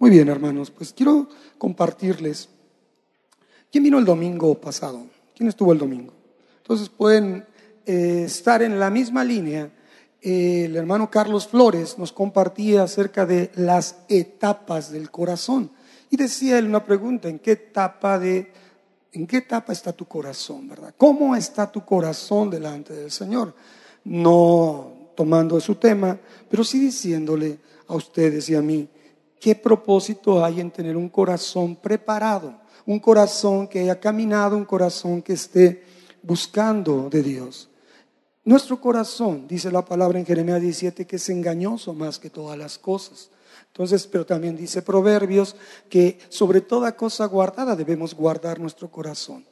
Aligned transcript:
Muy 0.00 0.10
bien, 0.10 0.28
hermanos, 0.28 0.70
pues 0.70 0.92
quiero 0.92 1.28
compartirles. 1.58 2.48
¿Quién 3.72 3.82
vino 3.82 3.98
el 3.98 4.04
domingo 4.04 4.54
pasado? 4.54 5.06
¿Quién 5.36 5.48
estuvo 5.48 5.72
el 5.72 5.78
domingo? 5.78 6.12
Entonces 6.58 6.88
pueden 6.88 7.44
eh, 7.84 8.22
estar 8.26 8.62
en 8.62 8.78
la 8.78 8.90
misma 8.90 9.24
línea. 9.24 9.72
el 10.22 10.76
hermano 10.76 11.10
Carlos 11.10 11.48
Flores 11.48 11.98
nos 11.98 12.12
compartía 12.12 12.84
acerca 12.84 13.26
de 13.26 13.50
las 13.56 13.96
etapas 14.08 14.92
del 14.92 15.10
corazón. 15.10 15.72
Y 16.10 16.16
decía 16.16 16.58
él 16.58 16.66
una 16.66 16.84
pregunta, 16.84 17.28
¿en 17.28 17.40
qué 17.40 17.52
etapa 17.52 18.20
de 18.20 18.52
en 19.12 19.26
qué 19.26 19.38
etapa 19.38 19.72
está 19.72 19.92
tu 19.92 20.04
corazón, 20.04 20.68
verdad? 20.68 20.94
¿Cómo 20.96 21.34
está 21.34 21.72
tu 21.72 21.84
corazón 21.84 22.50
delante 22.50 22.92
del 22.94 23.10
Señor? 23.10 23.52
No 24.04 24.92
tomando 25.16 25.58
su 25.60 25.74
tema, 25.74 26.16
pero 26.48 26.62
sí 26.62 26.78
diciéndole 26.78 27.58
a 27.88 27.94
ustedes 27.96 28.48
y 28.50 28.54
a 28.54 28.62
mí, 28.62 28.88
¿Qué 29.40 29.54
propósito 29.54 30.44
hay 30.44 30.60
en 30.60 30.70
tener 30.70 30.96
un 30.96 31.08
corazón 31.08 31.76
preparado? 31.76 32.54
Un 32.86 32.98
corazón 32.98 33.68
que 33.68 33.80
haya 33.80 34.00
caminado, 34.00 34.56
un 34.56 34.64
corazón 34.64 35.22
que 35.22 35.34
esté 35.34 35.84
buscando 36.22 37.08
de 37.10 37.22
Dios. 37.22 37.68
Nuestro 38.44 38.80
corazón, 38.80 39.46
dice 39.46 39.70
la 39.70 39.84
palabra 39.84 40.18
en 40.18 40.24
Jeremías 40.24 40.60
17, 40.60 41.06
que 41.06 41.16
es 41.16 41.28
engañoso 41.28 41.92
más 41.92 42.18
que 42.18 42.30
todas 42.30 42.58
las 42.58 42.78
cosas. 42.78 43.30
Entonces, 43.66 44.06
pero 44.06 44.24
también 44.26 44.56
dice 44.56 44.82
Proverbios 44.82 45.54
que 45.88 46.18
sobre 46.30 46.60
toda 46.60 46.96
cosa 46.96 47.26
guardada 47.26 47.76
debemos 47.76 48.14
guardar 48.14 48.58
nuestro 48.58 48.90
corazón. 48.90 49.44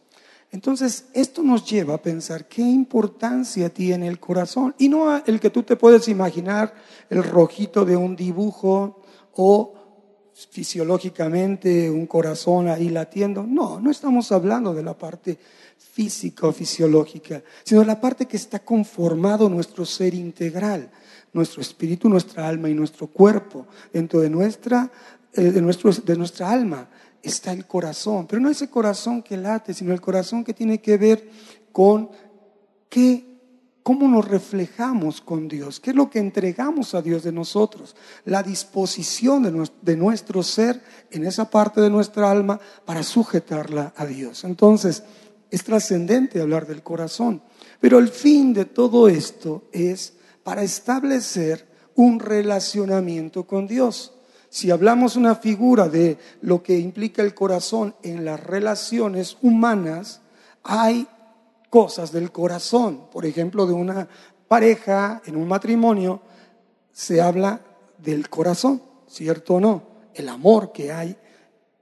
Entonces, 0.51 1.07
esto 1.13 1.43
nos 1.43 1.69
lleva 1.69 1.95
a 1.95 2.03
pensar 2.03 2.49
qué 2.49 2.63
importancia 2.63 3.69
tiene 3.69 4.09
el 4.09 4.19
corazón 4.19 4.75
y 4.79 4.89
no 4.89 5.23
el 5.25 5.41
que 5.41 5.51
tú 5.51 5.63
te 5.63 5.77
puedes 5.77 6.09
imaginar 6.09 6.75
el 7.11 7.23
rojito 7.23 7.85
de 7.85 7.97
un 7.97 8.17
dibujo 8.17 9.03
o 9.35 9.75
fisiológicamente 10.51 11.91
un 11.91 12.07
corazón 12.07 12.69
ahí 12.69 12.91
latiendo. 12.91 13.45
No, 13.45 13.81
no 13.81 13.91
estamos 13.91 14.31
hablando 14.33 14.75
de 14.75 14.83
la 14.83 14.97
parte 14.97 15.39
física 15.79 16.47
o 16.47 16.53
fisiológica, 16.53 17.43
sino 17.65 17.81
de 17.81 17.87
la 17.87 18.01
parte 18.01 18.27
que 18.27 18.37
está 18.37 18.59
conformado 18.59 19.49
nuestro 19.49 19.87
ser 19.87 20.13
integral, 20.15 20.91
nuestro 21.33 21.63
espíritu, 21.63 22.09
nuestra 22.09 22.47
alma 22.47 22.69
y 22.69 22.75
nuestro 22.75 23.07
cuerpo. 23.07 23.67
Dentro 23.93 24.21
de 24.21 24.29
nuestra, 24.29 24.91
eh, 25.33 25.51
de, 25.51 25.63
nuestro, 25.63 25.91
de 25.91 26.17
nuestra 26.17 26.51
alma 26.51 26.89
está 27.23 27.53
el 27.53 27.67
corazón, 27.67 28.27
pero 28.27 28.41
no 28.41 28.51
ese 28.51 28.69
corazón 28.69 29.23
que 29.23 29.37
late, 29.39 29.73
sino 29.73 29.93
el 29.93 30.01
corazón 30.01 30.45
que 30.45 30.53
tiene 30.53 30.81
que 30.81 30.99
ver 30.99 31.31
con 31.73 32.11
qué 32.91 33.26
cómo 33.87 34.09
nos 34.09 34.27
reflejamos 34.27 35.21
con 35.21 35.47
Dios, 35.47 35.79
qué 35.79 35.91
es 35.91 35.97
lo 35.97 36.11
que 36.11 36.19
entregamos 36.19 36.93
a 36.97 37.03
Dios 37.03 37.23
de 37.23 37.31
nosotros, 37.31 37.95
la 38.25 38.43
disposición 38.43 39.45
de 39.81 39.97
nuestro, 39.97 40.43
ser 40.43 40.83
en 41.13 41.25
esa 41.25 41.49
parte 41.49 41.81
de 41.81 41.89
nuestra 41.89 42.29
alma 42.29 42.59
para 42.85 43.05
sujetarla 43.05 43.95
a 43.97 44.05
Dios. 44.05 44.43
Entonces, 44.43 45.05
es 45.53 45.63
trascendente 45.63 46.41
hablar 46.41 46.67
del 46.67 46.83
corazón, 46.83 47.43
pero 47.79 48.01
el 48.01 48.09
fin 48.09 48.53
de 48.53 48.65
todo 48.65 49.07
esto 49.07 49.69
es 49.71 50.15
para 50.43 50.65
establecer 50.65 51.69
un 51.95 52.19
relacionamiento 52.19 53.47
con 53.47 53.69
Dios. 53.69 54.15
Si 54.49 54.73
hablamos 54.73 55.15
una 55.15 55.37
figura 55.37 55.89
de 55.89 56.19
lo 56.41 56.61
que 56.61 56.77
implica 56.77 57.23
el 57.23 57.35
corazón 57.35 57.95
en 58.03 58.25
las 58.25 58.41
relaciones 58.43 59.37
humanas, 59.43 60.23
hay 60.65 61.07
cosas 61.77 62.11
del 62.11 62.33
corazón. 62.33 63.11
Por 63.13 63.27
ejemplo, 63.27 63.67
de 63.67 63.75
una 63.75 64.09
pareja, 64.49 65.21
en 65.27 65.37
un 65.37 65.47
matrimonio, 65.47 66.23
se 66.91 67.21
habla 67.21 67.61
del 67.99 68.31
corazón, 68.31 68.81
¿cierto 69.07 69.57
o 69.57 69.61
no? 69.61 69.83
El 70.15 70.31
amor 70.31 70.73
que 70.73 70.91
hay 70.91 71.15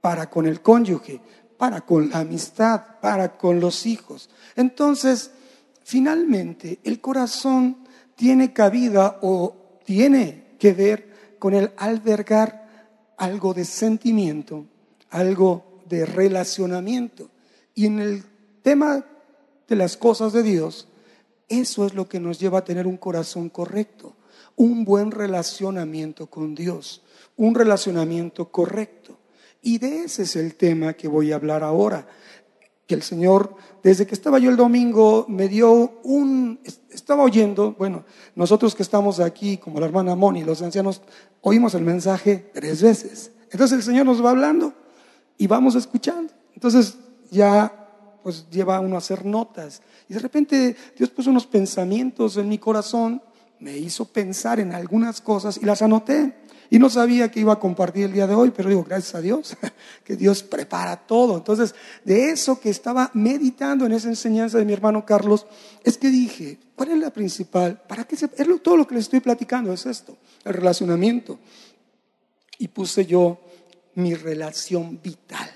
para 0.01 0.29
con 0.29 0.47
el 0.47 0.59
cónyuge, 0.61 1.21
para 1.57 1.79
con 1.79 2.09
la 2.09 2.19
amistad, 2.19 2.99
para 2.99 3.37
con 3.37 3.61
los 3.61 3.85
hijos. 3.85 4.29
Entonces, 4.57 5.31
finalmente, 5.85 6.79
el 6.83 6.99
corazón 6.99 7.77
tiene 8.15 8.51
cabida 8.51 9.19
o 9.21 9.79
tiene 9.85 10.57
que 10.59 10.73
ver 10.73 11.37
con 11.39 11.53
el 11.53 11.71
albergar 11.77 13.13
algo 13.15 13.53
de 13.53 13.63
sentimiento, 13.63 14.65
algo 15.09 15.79
de 15.87 16.05
relacionamiento. 16.05 17.29
Y 17.73 17.85
en 17.85 17.99
el 17.99 18.25
tema 18.61 19.05
de 19.67 19.75
las 19.75 19.97
cosas 19.97 20.33
de 20.33 20.43
Dios, 20.43 20.87
eso 21.47 21.85
es 21.85 21.93
lo 21.93 22.07
que 22.07 22.19
nos 22.19 22.39
lleva 22.39 22.59
a 22.59 22.65
tener 22.65 22.87
un 22.87 22.97
corazón 22.97 23.49
correcto, 23.49 24.15
un 24.55 24.85
buen 24.85 25.11
relacionamiento 25.11 26.27
con 26.27 26.55
Dios, 26.55 27.03
un 27.35 27.55
relacionamiento 27.55 28.51
correcto. 28.51 29.17
Y 29.61 29.77
de 29.79 30.03
ese 30.03 30.23
es 30.23 30.35
el 30.35 30.55
tema 30.55 30.93
que 30.93 31.07
voy 31.07 31.31
a 31.31 31.35
hablar 31.35 31.63
ahora. 31.63 32.07
Que 32.87 32.93
el 32.93 33.01
Señor, 33.01 33.55
desde 33.81 34.05
que 34.05 34.13
estaba 34.13 34.37
yo 34.37 34.51
el 34.51 34.57
domingo, 34.57 35.25
me 35.27 35.47
dio 35.47 35.99
un, 36.03 36.59
estaba 36.91 37.23
oyendo, 37.23 37.73
bueno, 37.77 38.05
nosotros 38.35 38.75
que 38.75 38.83
estamos 38.83 39.19
aquí, 39.19 39.57
como 39.57 39.79
la 39.79 39.87
hermana 39.87 40.15
Moni, 40.15 40.43
los 40.43 40.61
ancianos, 40.61 41.01
oímos 41.41 41.73
el 41.73 41.83
mensaje 41.83 42.51
tres 42.53 42.83
veces. 42.83 43.31
Entonces 43.51 43.79
el 43.79 43.83
Señor 43.83 44.05
nos 44.05 44.23
va 44.23 44.29
hablando 44.29 44.73
y 45.37 45.47
vamos 45.47 45.75
escuchando. 45.75 46.31
Entonces 46.53 46.97
ya 47.31 47.84
pues 48.25 48.49
lleva 48.49 48.79
uno 48.79 48.95
a 48.95 48.97
hacer 48.97 49.23
notas. 49.23 49.83
Y 50.09 50.15
de 50.15 50.19
repente 50.19 50.75
Dios 50.97 51.11
puso 51.11 51.29
unos 51.29 51.45
pensamientos 51.45 52.37
en 52.37 52.49
mi 52.49 52.57
corazón, 52.57 53.21
me 53.59 53.77
hizo 53.77 54.05
pensar 54.05 54.59
en 54.59 54.73
algunas 54.73 55.21
cosas 55.21 55.59
y 55.61 55.65
las 55.67 55.83
anoté. 55.83 56.33
Y 56.71 56.79
no 56.79 56.89
sabía 56.89 57.29
que 57.29 57.41
iba 57.41 57.53
a 57.53 57.59
compartir 57.59 58.05
el 58.05 58.13
día 58.13 58.25
de 58.25 58.33
hoy, 58.33 58.49
pero 58.49 58.67
digo, 58.69 58.83
gracias 58.83 59.13
a 59.13 59.21
Dios, 59.21 59.55
que 60.03 60.15
Dios 60.15 60.41
prepara 60.41 61.05
todo. 61.05 61.37
Entonces, 61.37 61.75
de 62.03 62.31
eso 62.31 62.59
que 62.59 62.71
estaba 62.71 63.11
meditando 63.13 63.85
en 63.85 63.91
esa 63.91 64.07
enseñanza 64.07 64.57
de 64.57 64.65
mi 64.65 64.73
hermano 64.73 65.05
Carlos, 65.05 65.45
es 65.83 65.95
que 65.99 66.09
dije, 66.09 66.57
¿cuál 66.73 66.93
es 66.93 66.97
la 66.97 67.13
principal? 67.13 67.79
¿Para 67.87 68.05
qué 68.05 68.15
se, 68.15 68.27
todo 68.27 68.75
lo 68.75 68.87
que 68.87 68.95
les 68.95 69.03
estoy 69.03 69.19
platicando 69.19 69.71
es 69.71 69.85
esto, 69.85 70.17
el 70.43 70.55
relacionamiento. 70.55 71.37
Y 72.57 72.69
puse 72.69 73.05
yo 73.05 73.39
mi 73.93 74.15
relación 74.15 74.99
vital 74.99 75.54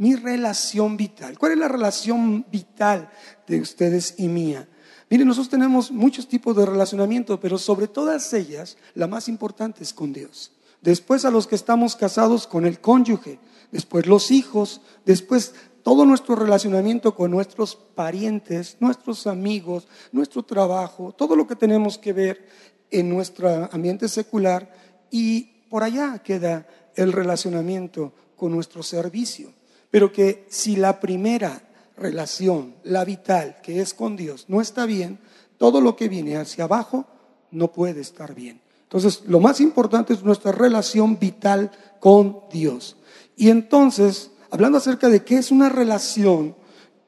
mi 0.00 0.14
relación 0.16 0.96
vital. 0.96 1.38
¿Cuál 1.38 1.52
es 1.52 1.58
la 1.58 1.68
relación 1.68 2.46
vital 2.50 3.10
de 3.46 3.60
ustedes 3.60 4.14
y 4.16 4.28
mía? 4.28 4.66
Miren, 5.10 5.28
nosotros 5.28 5.50
tenemos 5.50 5.90
muchos 5.90 6.26
tipos 6.26 6.56
de 6.56 6.64
relacionamiento, 6.64 7.38
pero 7.38 7.58
sobre 7.58 7.86
todas 7.86 8.32
ellas, 8.32 8.78
la 8.94 9.06
más 9.06 9.28
importante 9.28 9.82
es 9.82 9.92
con 9.92 10.14
Dios. 10.14 10.52
Después 10.80 11.26
a 11.26 11.30
los 11.30 11.46
que 11.46 11.54
estamos 11.54 11.96
casados 11.96 12.46
con 12.46 12.64
el 12.64 12.80
cónyuge, 12.80 13.40
después 13.72 14.06
los 14.06 14.30
hijos, 14.30 14.80
después 15.04 15.54
todo 15.82 16.06
nuestro 16.06 16.34
relacionamiento 16.34 17.14
con 17.14 17.30
nuestros 17.30 17.76
parientes, 17.76 18.78
nuestros 18.80 19.26
amigos, 19.26 19.86
nuestro 20.12 20.42
trabajo, 20.42 21.12
todo 21.12 21.36
lo 21.36 21.46
que 21.46 21.56
tenemos 21.56 21.98
que 21.98 22.14
ver 22.14 22.48
en 22.90 23.10
nuestro 23.10 23.68
ambiente 23.70 24.08
secular 24.08 24.72
y 25.10 25.42
por 25.68 25.82
allá 25.82 26.20
queda 26.20 26.66
el 26.94 27.12
relacionamiento 27.12 28.14
con 28.34 28.50
nuestro 28.52 28.82
servicio. 28.82 29.59
Pero 29.90 30.12
que 30.12 30.46
si 30.48 30.76
la 30.76 31.00
primera 31.00 31.62
relación, 31.96 32.74
la 32.84 33.04
vital, 33.04 33.58
que 33.62 33.80
es 33.80 33.94
con 33.94 34.16
Dios, 34.16 34.46
no 34.48 34.60
está 34.60 34.86
bien, 34.86 35.18
todo 35.58 35.80
lo 35.80 35.96
que 35.96 36.08
viene 36.08 36.36
hacia 36.36 36.64
abajo 36.64 37.06
no 37.50 37.72
puede 37.72 38.00
estar 38.00 38.34
bien. 38.34 38.60
Entonces, 38.82 39.22
lo 39.26 39.38
más 39.38 39.60
importante 39.60 40.12
es 40.14 40.24
nuestra 40.24 40.52
relación 40.52 41.18
vital 41.18 41.70
con 42.00 42.40
Dios. 42.50 42.96
Y 43.36 43.50
entonces, 43.50 44.30
hablando 44.50 44.78
acerca 44.78 45.08
de 45.08 45.22
qué 45.22 45.36
es 45.36 45.50
una 45.50 45.68
relación, 45.68 46.56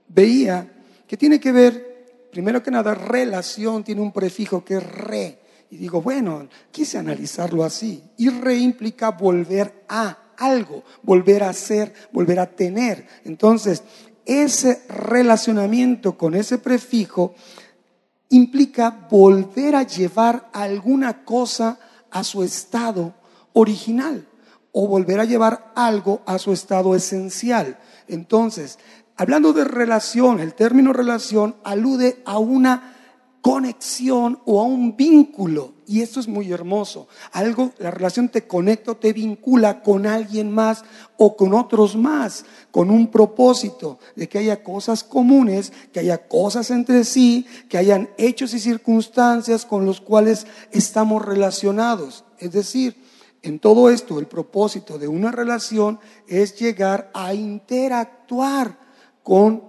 veía 0.06 0.72
que 1.09 1.16
tiene 1.16 1.41
que 1.41 1.50
ver, 1.50 2.28
primero 2.31 2.62
que 2.62 2.71
nada, 2.71 2.94
relación 2.94 3.82
tiene 3.82 4.00
un 4.00 4.12
prefijo 4.12 4.65
que 4.65 4.76
es 4.76 4.92
re. 4.92 5.41
Y 5.71 5.76
digo, 5.76 6.03
bueno, 6.03 6.48
quise 6.71 6.98
analizarlo 6.98 7.65
así. 7.65 8.03
Y 8.16 8.28
re 8.28 8.56
implica 8.56 9.10
volver 9.10 9.84
a 9.88 10.22
algo, 10.38 10.84
volver 11.03 11.42
a 11.42 11.53
ser, 11.53 11.92
volver 12.12 12.41
a 12.41 12.47
tener. 12.47 13.06
Entonces, 13.24 13.83
ese 14.24 14.83
relacionamiento 14.89 16.16
con 16.16 16.34
ese 16.34 16.59
prefijo 16.59 17.34
implica 18.28 19.06
volver 19.10 19.77
a 19.77 19.83
llevar 19.83 20.48
alguna 20.53 21.24
cosa 21.24 21.78
a 22.10 22.24
su 22.24 22.42
estado 22.42 23.15
original 23.53 24.27
o 24.72 24.89
volver 24.89 25.21
a 25.21 25.24
llevar 25.24 25.72
algo 25.74 26.22
a 26.27 26.39
su 26.39 26.53
estado 26.53 26.95
esencial. 26.95 27.78
Entonces, 28.09 28.78
hablando 29.16 29.53
de 29.53 29.65
relación, 29.65 30.41
el 30.41 30.54
término 30.54 30.92
relación 30.92 31.56
alude 31.62 32.22
a 32.24 32.39
una 32.39 32.97
conexión 33.42 34.41
o 34.47 34.60
a 34.60 34.65
un 34.65 34.97
vínculo. 34.97 35.74
Y 35.86 36.02
esto 36.02 36.20
es 36.20 36.28
muy 36.28 36.52
hermoso. 36.52 37.08
Algo, 37.32 37.72
la 37.78 37.90
relación 37.90 38.28
te 38.28 38.46
conecta, 38.46 38.94
te 38.94 39.12
vincula 39.12 39.82
con 39.82 40.06
alguien 40.06 40.50
más 40.50 40.84
o 41.16 41.36
con 41.36 41.54
otros 41.54 41.96
más, 41.96 42.44
con 42.70 42.90
un 42.90 43.10
propósito 43.10 43.98
de 44.14 44.28
que 44.28 44.38
haya 44.38 44.62
cosas 44.62 45.02
comunes, 45.02 45.72
que 45.92 46.00
haya 46.00 46.28
cosas 46.28 46.70
entre 46.70 47.04
sí, 47.04 47.46
que 47.68 47.78
hayan 47.78 48.10
hechos 48.16 48.54
y 48.54 48.60
circunstancias 48.60 49.66
con 49.66 49.84
los 49.84 50.00
cuales 50.00 50.46
estamos 50.70 51.24
relacionados. 51.24 52.24
Es 52.38 52.52
decir, 52.52 52.96
En 53.42 53.58
todo 53.58 53.90
esto, 53.90 54.20
el 54.20 54.26
propósito 54.26 54.98
de 54.98 55.08
una 55.08 55.32
relación 55.32 55.98
es 56.28 56.56
llegar 56.58 57.10
a 57.12 57.34
interactuar 57.34 58.78
con 59.24 59.64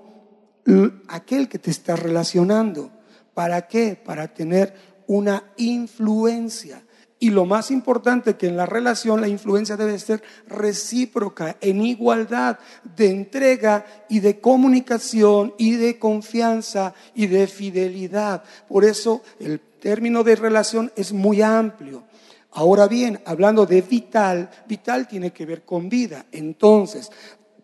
aquel 1.08 1.50
que 1.50 1.58
te 1.58 1.72
está 1.72 1.96
relacionando. 1.96 2.92
¿Para 3.34 3.68
qué? 3.68 3.96
Para 3.96 4.32
tener 4.32 4.93
una 5.08 5.44
influencia. 5.58 6.84
Y 7.20 7.30
lo 7.30 7.46
más 7.46 7.72
importante 7.72 8.36
que 8.36 8.48
en 8.48 8.58
la 8.58 8.66
relación 8.66 9.22
la 9.22 9.30
influencia 9.30 9.78
debe 9.78 9.98
ser 9.98 10.22
recíproca, 10.46 11.56
en 11.62 11.82
igualdad 11.82 12.60
de 12.98 13.12
entrega 13.12 13.86
y 14.10 14.20
de 14.20 14.42
comunicación 14.42 15.54
y 15.58 15.76
de 15.76 15.98
confianza 15.98 16.94
y 17.16 17.28
de 17.28 17.48
fidelidad. 17.48 18.44
Por 18.68 18.84
eso 18.84 19.22
el 19.40 19.62
término 19.80 20.24
de 20.26 20.36
relación 20.36 20.92
es 20.98 21.14
muy 21.14 21.42
amplio. 21.42 22.04
Ahora 22.52 22.88
bien, 22.88 23.20
hablando 23.26 23.66
de 23.66 23.82
vital, 23.82 24.50
vital 24.68 25.08
tiene 25.08 25.32
que 25.32 25.46
ver 25.46 25.64
con 25.64 25.88
vida. 25.88 26.26
Entonces, 26.32 27.10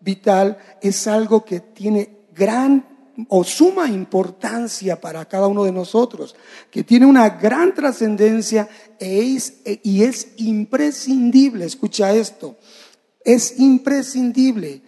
vital 0.00 0.56
es 0.80 1.06
algo 1.06 1.44
que 1.44 1.60
tiene 1.60 2.20
gran 2.34 2.89
o 3.28 3.44
suma 3.44 3.88
importancia 3.88 5.00
para 5.00 5.24
cada 5.26 5.46
uno 5.46 5.64
de 5.64 5.72
nosotros, 5.72 6.34
que 6.70 6.84
tiene 6.84 7.06
una 7.06 7.28
gran 7.30 7.74
trascendencia 7.74 8.68
e 8.98 9.36
e, 9.64 9.80
y 9.82 10.02
es 10.02 10.28
imprescindible, 10.36 11.64
escucha 11.64 12.12
esto, 12.12 12.56
es 13.24 13.58
imprescindible 13.58 14.82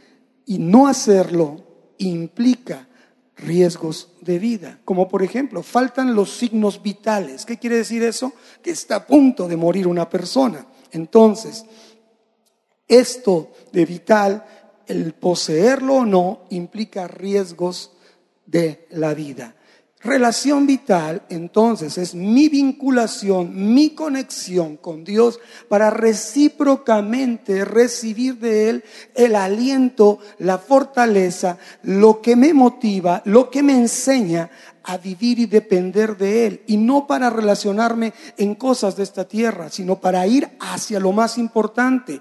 y 0.46 0.58
no 0.58 0.86
hacerlo 0.86 1.64
implica 1.98 2.88
riesgos 3.36 4.08
de 4.20 4.38
vida, 4.38 4.80
como 4.84 5.08
por 5.08 5.22
ejemplo, 5.22 5.62
faltan 5.62 6.14
los 6.14 6.30
signos 6.30 6.82
vitales. 6.82 7.44
¿Qué 7.44 7.58
quiere 7.58 7.76
decir 7.76 8.02
eso? 8.02 8.32
Que 8.62 8.70
está 8.70 8.96
a 8.96 9.06
punto 9.06 9.48
de 9.48 9.56
morir 9.56 9.86
una 9.86 10.08
persona. 10.08 10.66
Entonces, 10.90 11.64
esto 12.86 13.50
de 13.72 13.84
vital, 13.86 14.44
el 14.86 15.14
poseerlo 15.14 15.96
o 15.96 16.06
no, 16.06 16.42
implica 16.50 17.08
riesgos 17.08 17.91
de 18.52 18.86
la 18.90 19.14
vida. 19.14 19.56
Relación 20.04 20.66
vital, 20.66 21.22
entonces, 21.28 21.96
es 21.96 22.16
mi 22.16 22.48
vinculación, 22.48 23.72
mi 23.72 23.90
conexión 23.90 24.76
con 24.76 25.04
Dios 25.04 25.38
para 25.68 25.90
recíprocamente 25.90 27.64
recibir 27.64 28.38
de 28.38 28.68
Él 28.68 28.84
el 29.14 29.36
aliento, 29.36 30.18
la 30.38 30.58
fortaleza, 30.58 31.56
lo 31.84 32.20
que 32.20 32.34
me 32.34 32.52
motiva, 32.52 33.22
lo 33.26 33.48
que 33.48 33.62
me 33.62 33.74
enseña 33.74 34.50
a 34.82 34.98
vivir 34.98 35.38
y 35.38 35.46
depender 35.46 36.16
de 36.16 36.46
Él. 36.46 36.62
Y 36.66 36.78
no 36.78 37.06
para 37.06 37.30
relacionarme 37.30 38.12
en 38.36 38.56
cosas 38.56 38.96
de 38.96 39.04
esta 39.04 39.28
tierra, 39.28 39.70
sino 39.70 40.00
para 40.00 40.26
ir 40.26 40.48
hacia 40.58 40.98
lo 40.98 41.12
más 41.12 41.38
importante, 41.38 42.20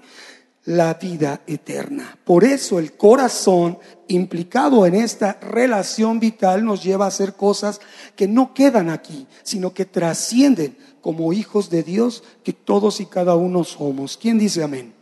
la 0.64 0.94
vida 0.94 1.40
eterna. 1.48 2.16
Por 2.24 2.44
eso 2.44 2.78
el 2.78 2.92
corazón 2.92 3.78
implicado 4.12 4.86
en 4.86 4.94
esta 4.94 5.38
relación 5.40 6.20
vital 6.20 6.64
nos 6.64 6.82
lleva 6.82 7.04
a 7.04 7.08
hacer 7.08 7.34
cosas 7.34 7.80
que 8.16 8.28
no 8.28 8.54
quedan 8.54 8.90
aquí, 8.90 9.26
sino 9.42 9.74
que 9.74 9.84
trascienden 9.84 10.76
como 11.00 11.32
hijos 11.32 11.68
de 11.68 11.82
Dios 11.82 12.22
que 12.44 12.52
todos 12.52 13.00
y 13.00 13.06
cada 13.06 13.34
uno 13.34 13.64
somos. 13.64 14.16
¿Quién 14.16 14.38
dice 14.38 14.62
amén? 14.62 14.92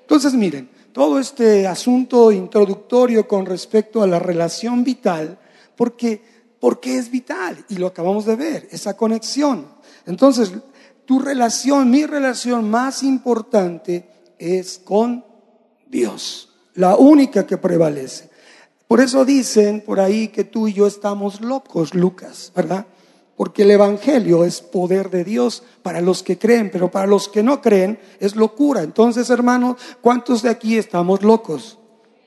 Entonces 0.00 0.34
miren, 0.34 0.68
todo 0.92 1.18
este 1.18 1.66
asunto 1.66 2.32
introductorio 2.32 3.28
con 3.28 3.44
respecto 3.44 4.02
a 4.02 4.06
la 4.06 4.18
relación 4.18 4.82
vital, 4.82 5.38
porque, 5.76 6.22
porque 6.58 6.96
es 6.96 7.10
vital 7.10 7.64
y 7.68 7.76
lo 7.76 7.88
acabamos 7.88 8.24
de 8.24 8.36
ver, 8.36 8.68
esa 8.70 8.96
conexión. 8.96 9.66
Entonces, 10.06 10.52
tu 11.04 11.18
relación, 11.18 11.90
mi 11.90 12.06
relación 12.06 12.70
más 12.70 13.02
importante, 13.02 14.08
es 14.38 14.78
con 14.78 15.24
Dios, 15.86 16.50
la 16.74 16.96
única 16.96 17.46
que 17.46 17.58
prevalece. 17.58 18.25
Por 18.88 19.00
eso 19.00 19.24
dicen 19.24 19.80
por 19.80 19.98
ahí 19.98 20.28
que 20.28 20.44
tú 20.44 20.68
y 20.68 20.72
yo 20.72 20.86
estamos 20.86 21.40
locos, 21.40 21.94
Lucas, 21.94 22.52
¿verdad? 22.54 22.86
Porque 23.36 23.62
el 23.62 23.72
Evangelio 23.72 24.44
es 24.44 24.60
poder 24.60 25.10
de 25.10 25.24
Dios 25.24 25.64
para 25.82 26.00
los 26.00 26.22
que 26.22 26.38
creen, 26.38 26.70
pero 26.70 26.90
para 26.90 27.06
los 27.06 27.28
que 27.28 27.42
no 27.42 27.60
creen 27.60 27.98
es 28.20 28.36
locura. 28.36 28.82
Entonces, 28.82 29.28
hermanos, 29.28 29.76
¿cuántos 30.00 30.42
de 30.42 30.50
aquí 30.50 30.78
estamos 30.78 31.22
locos? 31.22 31.78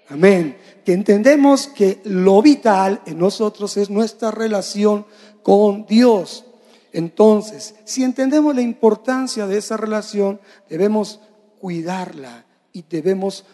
Amén. 0.10 0.58
Que 0.84 0.94
entendemos 0.94 1.68
que 1.68 2.02
lo 2.04 2.42
vital 2.42 3.02
en 3.06 3.20
nosotros 3.20 3.78
es 3.78 3.90
nuestra 3.90 4.30
relación 4.30 5.06
con 5.42 5.86
Dios. 5.86 6.46
Entonces, 6.92 7.76
si 7.86 8.04
entendemos 8.04 8.54
la 8.54 8.62
importancia 8.62 9.48
de 9.48 9.60
esa 9.60 9.78
relación, 9.78 10.42
debemos 10.68 11.22
cuidarla 11.60 12.46
y 12.74 12.84
debemos 12.90 13.46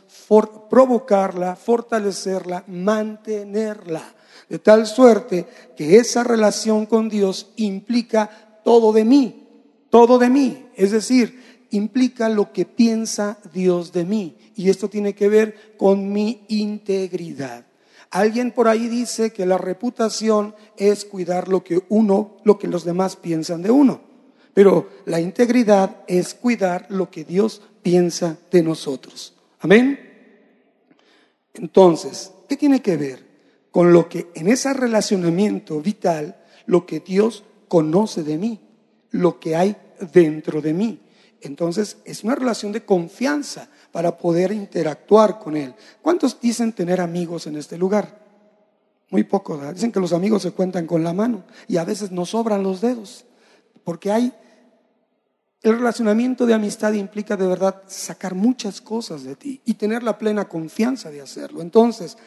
provocarla, 0.70 1.56
fortalecerla, 1.56 2.64
mantenerla. 2.68 4.16
De 4.50 4.60
tal 4.60 4.86
suerte 4.86 5.46
que 5.76 5.98
esa 5.98 6.24
relación 6.24 6.86
con 6.86 7.10
Dios 7.10 7.52
implica 7.56 8.62
todo 8.64 8.94
de 8.94 9.06
mí, 9.06 9.48
todo 9.90 10.18
de 10.18 10.30
mí. 10.30 10.68
Es 10.76 10.92
decir, 10.92 11.66
implica 11.72 12.30
lo 12.30 12.52
que 12.52 12.66
piensa 12.66 13.40
Dios 13.54 13.92
de 13.92 14.06
mí. 14.06 14.38
Y 14.56 14.70
esto 14.70 14.90
tiene 14.90 15.14
que 15.14 15.30
ver 15.30 15.76
con 15.78 16.12
mi 16.12 16.46
integridad. 16.48 17.66
Alguien 18.12 18.52
por 18.52 18.68
ahí 18.68 18.88
dice 18.88 19.34
que 19.34 19.46
la 19.46 19.58
reputación 19.58 20.56
es 20.78 21.06
cuidar 21.06 21.48
lo 21.48 21.64
que 21.64 21.84
uno, 21.90 22.38
lo 22.44 22.58
que 22.58 22.68
los 22.68 22.86
demás 22.86 23.16
piensan 23.16 23.62
de 23.62 23.72
uno. 23.72 24.15
Pero 24.56 24.90
la 25.04 25.20
integridad 25.20 25.98
es 26.08 26.34
cuidar 26.34 26.86
lo 26.88 27.12
que 27.12 27.26
Dios 27.26 27.62
piensa 27.84 28.38
de 28.50 28.64
nosotros. 28.64 29.34
Amén. 29.60 30.00
Entonces, 31.54 32.32
¿qué 32.48 32.56
tiene 32.56 32.82
que 32.82 32.96
ver 32.96 33.26
con 33.70 33.92
lo 33.92 34.08
que 34.08 34.30
en 34.34 34.48
ese 34.48 34.74
relacionamiento 34.74 35.82
vital, 35.82 36.38
lo 36.68 36.86
que 36.86 37.02
Dios 37.02 37.44
conoce 37.68 38.24
de 38.24 38.38
mí, 38.38 38.62
lo 39.12 39.42
que 39.42 39.58
hay 39.58 39.76
dentro 40.14 40.62
de 40.62 40.74
mí? 40.74 41.02
Entonces, 41.42 41.98
es 42.06 42.24
una 42.24 42.36
relación 42.36 42.72
de 42.72 42.86
confianza 42.86 43.68
para 43.92 44.18
poder 44.18 44.54
interactuar 44.54 45.38
con 45.38 45.58
Él. 45.58 45.76
¿Cuántos 46.02 46.40
dicen 46.40 46.72
tener 46.72 47.02
amigos 47.02 47.46
en 47.46 47.58
este 47.58 47.78
lugar? 47.78 48.24
Muy 49.10 49.26
pocos. 49.26 49.74
Dicen 49.74 49.92
que 49.92 50.00
los 50.00 50.14
amigos 50.14 50.44
se 50.44 50.52
cuentan 50.52 50.88
con 50.88 51.04
la 51.04 51.12
mano 51.12 51.44
y 51.68 51.76
a 51.76 51.84
veces 51.84 52.10
nos 52.10 52.30
sobran 52.30 52.64
los 52.64 52.80
dedos, 52.80 53.26
porque 53.84 54.14
hay 54.14 54.32
el 55.66 55.78
relacionamiento 55.78 56.46
de 56.46 56.54
amistad 56.54 56.94
implica 56.94 57.36
de 57.36 57.48
verdad 57.48 57.82
sacar 57.88 58.36
muchas 58.36 58.82
cosas 58.82 59.24
de 59.24 59.36
ti 59.36 59.62
y 59.66 59.74
tener 59.74 60.04
la 60.04 60.16
plena 60.16 60.48
confianza 60.48 61.10
de 61.10 61.22
hacerlo. 61.22 61.64
Entonces, 61.64 62.18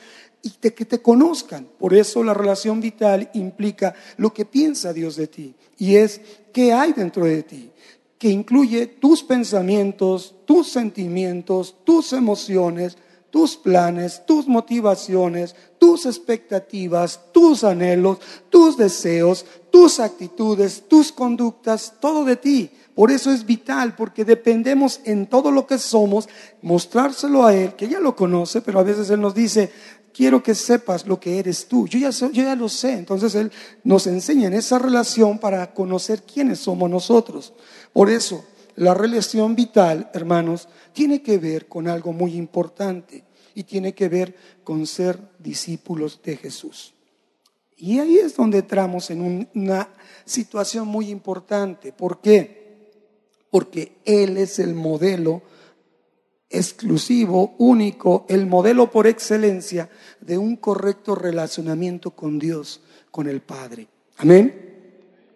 y 0.43 0.53
de 0.61 0.75
que 0.75 0.85
te 0.85 1.01
conozcan. 1.01 1.69
Por 1.79 1.95
eso 1.95 2.25
la 2.25 2.35
relación 2.35 2.81
vital 2.81 3.31
implica 3.35 3.95
lo 4.17 4.33
que 4.33 4.45
piensa 4.45 4.93
Dios 4.93 5.15
de 5.15 5.29
ti 5.29 5.55
y 5.79 5.97
es 5.97 6.21
qué 6.53 6.73
hay 6.73 6.93
dentro 6.93 7.25
de 7.25 7.45
ti, 7.45 7.71
que 8.19 8.29
incluye 8.29 8.87
tus 8.87 9.23
pensamientos, 9.23 10.35
tus 10.45 10.69
sentimientos, 10.69 11.77
tus 11.85 12.13
emociones, 12.13 12.97
tus 13.31 13.57
planes, 13.57 14.25
tus 14.27 14.49
motivaciones, 14.49 15.55
tus 15.79 16.07
expectativas, 16.07 17.21
tus 17.33 17.63
anhelos, 17.63 18.19
tus 18.51 18.77
deseos, 18.77 19.47
tus 19.71 20.01
actitudes, 20.01 20.83
tus 20.89 21.13
conductas, 21.13 21.95
todo 22.01 22.25
de 22.25 22.37
ti. 22.37 22.71
Por 22.99 23.13
eso 23.13 23.31
es 23.31 23.47
vital, 23.47 23.95
porque 23.95 24.25
dependemos 24.25 25.01
en 25.05 25.29
todo 25.29 25.53
lo 25.53 25.69
que 25.69 25.79
somos, 25.79 26.29
mostrárselo 26.63 27.47
a 27.47 27.55
Él, 27.55 27.77
que 27.77 27.87
ya 27.87 28.01
lo 28.01 28.17
conoce, 28.17 28.61
pero 28.61 28.81
a 28.81 28.83
veces 28.83 29.09
Él 29.11 29.21
nos 29.21 29.37
dice, 29.37 29.71
quiero 30.13 30.43
que 30.43 30.53
sepas 30.57 31.07
lo 31.07 31.21
que 31.21 31.39
eres 31.39 31.69
tú. 31.69 31.87
Yo 31.87 32.01
ya, 32.01 32.11
yo 32.11 32.43
ya 32.43 32.57
lo 32.57 32.69
sé. 32.69 32.95
Entonces 32.95 33.37
Él 33.37 33.53
nos 33.85 34.09
enseña 34.09 34.49
en 34.49 34.55
esa 34.55 34.81
relación 34.81 35.39
para 35.39 35.73
conocer 35.73 36.25
quiénes 36.25 36.59
somos 36.59 36.91
nosotros. 36.91 37.53
Por 37.93 38.11
eso, 38.11 38.45
la 38.75 38.95
relación 38.95 39.55
vital, 39.55 40.11
hermanos, 40.13 40.69
tiene 40.93 41.23
que 41.23 41.39
ver 41.39 41.69
con 41.69 41.87
algo 41.87 42.13
muy 42.13 42.35
importante 42.35 43.23
y 43.55 43.63
tiene 43.63 43.95
que 43.95 44.09
ver 44.09 44.35
con 44.65 44.85
ser 44.89 45.21
discípulos 45.39 46.21
de 46.25 46.37
Jesús. 46.37 46.95
Y 47.77 48.01
ahí 48.01 48.19
es 48.19 48.35
donde 48.35 48.59
entramos 48.59 49.09
en 49.11 49.49
una 49.55 49.89
situación 50.25 50.89
muy 50.89 51.11
importante. 51.11 51.93
¿Por 51.93 52.21
qué? 52.21 52.58
Porque 53.51 53.97
Él 54.05 54.37
es 54.37 54.59
el 54.59 54.75
modelo 54.75 55.43
exclusivo, 56.51 57.55
único, 57.59 58.25
el 58.29 58.47
modelo 58.47 58.91
por 58.91 59.07
excelencia 59.07 59.91
de 60.21 60.39
un 60.39 60.57
correcto 60.57 61.15
relacionamiento 61.15 62.11
con 62.13 62.39
Dios, 62.39 62.81
con 63.11 63.29
el 63.29 63.41
Padre. 63.41 63.89
Amén. 64.17 64.69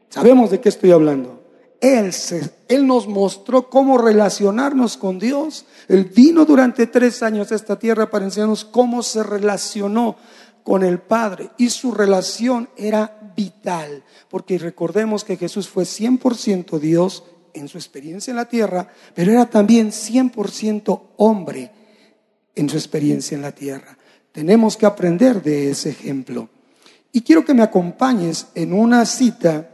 Sabemos 0.09 0.51
de 0.51 0.61
qué 0.61 0.69
estoy 0.69 0.91
hablando. 0.91 1.43
Él, 1.83 2.13
nos 2.87 3.09
mostró 3.09 3.69
cómo 3.69 3.99
relacionarnos 3.99 4.97
con 4.97 5.19
Dios. 5.19 5.67
Él 5.89 6.05
vino 6.05 6.45
durante 6.45 6.87
tres 6.87 7.25
años 7.25 7.51
a 7.51 7.57
esta 7.57 7.77
tierra 7.77 8.09
para 8.09 8.25
enseñarnos 8.25 8.65
cómo 8.65 9.03
se 9.03 9.25
relacionó 9.25 10.17
con 10.63 10.85
el 10.85 11.01
Padre 11.01 11.51
y 11.59 11.71
su 11.71 11.91
relación 11.91 12.69
era 12.77 13.33
vital, 13.37 14.05
porque 14.31 14.59
recordemos 14.59 15.25
que 15.25 15.37
Jesús 15.37 15.69
fue 15.69 15.83
100% 15.83 16.79
Dios 16.79 17.25
en 17.55 17.69
su 17.69 17.79
experiencia 17.79 18.31
en 18.31 18.37
la 18.37 18.49
tierra, 18.49 18.89
pero 19.15 19.33
era 19.33 19.47
también 19.47 19.91
100% 19.91 21.03
hombre 21.17 21.71
en 22.55 22.69
su 22.69 22.77
experiencia 22.77 23.35
en 23.35 23.43
la 23.43 23.53
tierra. 23.53 23.97
Tenemos 24.33 24.77
que 24.77 24.87
aprender 24.87 25.43
de 25.43 25.71
ese 25.71 25.91
ejemplo. 25.91 26.49
Y 27.13 27.21
quiero 27.21 27.45
que 27.45 27.55
me 27.55 27.63
acompañes 27.63 28.49
en 28.55 28.73
una 28.73 29.05
cita, 29.05 29.69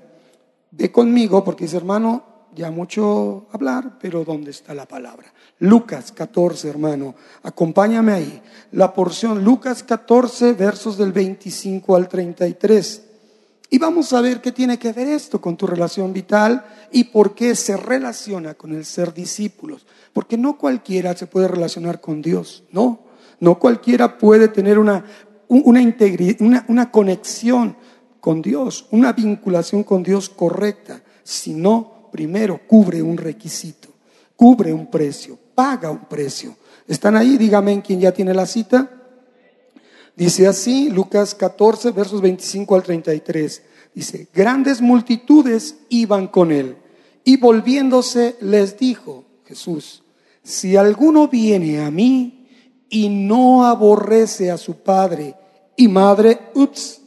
ve 0.72 0.90
conmigo, 0.90 1.44
porque 1.44 1.64
dice, 1.64 1.76
hermano, 1.76 2.24
ya 2.54 2.70
mucho 2.70 3.46
hablar, 3.52 3.98
pero 4.00 4.24
¿dónde 4.24 4.50
está 4.50 4.74
la 4.74 4.86
palabra? 4.86 5.32
Lucas 5.60 6.10
14, 6.12 6.68
hermano, 6.68 7.14
acompáñame 7.42 8.12
ahí. 8.12 8.42
La 8.72 8.92
porción 8.92 9.44
Lucas 9.44 9.84
14, 9.84 10.54
versos 10.54 10.98
del 10.98 11.12
25 11.12 11.94
al 11.94 12.08
33. 12.08 13.07
Y 13.70 13.78
vamos 13.78 14.12
a 14.12 14.20
ver 14.20 14.40
qué 14.40 14.52
tiene 14.52 14.78
que 14.78 14.92
ver 14.92 15.08
esto 15.08 15.40
con 15.40 15.56
tu 15.56 15.66
relación 15.66 16.12
vital 16.12 16.64
y 16.90 17.04
por 17.04 17.34
qué 17.34 17.54
se 17.54 17.76
relaciona 17.76 18.54
con 18.54 18.72
el 18.72 18.84
ser 18.84 19.12
discípulos. 19.12 19.86
Porque 20.12 20.38
no 20.38 20.56
cualquiera 20.56 21.14
se 21.16 21.26
puede 21.26 21.48
relacionar 21.48 22.00
con 22.00 22.22
Dios, 22.22 22.64
no. 22.72 23.00
No 23.40 23.58
cualquiera 23.58 24.18
puede 24.18 24.48
tener 24.48 24.78
una, 24.78 25.04
una, 25.48 25.80
una, 26.40 26.64
una 26.68 26.90
conexión 26.90 27.76
con 28.20 28.42
Dios, 28.42 28.86
una 28.90 29.12
vinculación 29.12 29.84
con 29.84 30.02
Dios 30.02 30.28
correcta, 30.28 31.02
si 31.22 31.54
no, 31.54 32.08
primero 32.10 32.60
cubre 32.66 33.02
un 33.02 33.16
requisito, 33.16 33.88
cubre 34.34 34.72
un 34.72 34.90
precio, 34.90 35.38
paga 35.54 35.90
un 35.90 36.06
precio. 36.06 36.56
¿Están 36.86 37.16
ahí? 37.16 37.36
Dígame 37.36 37.82
quién 37.82 38.00
ya 38.00 38.12
tiene 38.12 38.34
la 38.34 38.46
cita. 38.46 38.97
Dice 40.18 40.48
así, 40.48 40.90
Lucas 40.90 41.32
14, 41.32 41.92
versos 41.92 42.20
25 42.20 42.74
al 42.74 42.82
33. 42.82 43.62
Dice, 43.94 44.26
grandes 44.34 44.80
multitudes 44.80 45.76
iban 45.90 46.26
con 46.26 46.50
él 46.50 46.76
y 47.22 47.36
volviéndose 47.36 48.34
les 48.40 48.76
dijo 48.76 49.24
Jesús, 49.46 50.02
si 50.42 50.74
alguno 50.74 51.28
viene 51.28 51.84
a 51.84 51.92
mí 51.92 52.48
y 52.90 53.08
no 53.08 53.64
aborrece 53.64 54.50
a 54.50 54.56
su 54.58 54.82
padre 54.82 55.36
y 55.76 55.86
madre, 55.86 56.50
ups, 56.54 57.00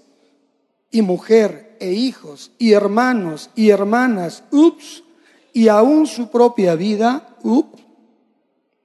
y 0.90 1.02
mujer 1.02 1.76
e 1.82 1.92
hijos 1.92 2.54
y 2.58 2.72
hermanos 2.72 3.50
y 3.56 3.72
hermanas, 3.72 4.46
ups, 4.52 5.04
y 5.52 5.68
aún 5.68 6.08
su 6.08 6.30
propia 6.30 6.76
vida, 6.76 7.36
ups, 7.44 7.78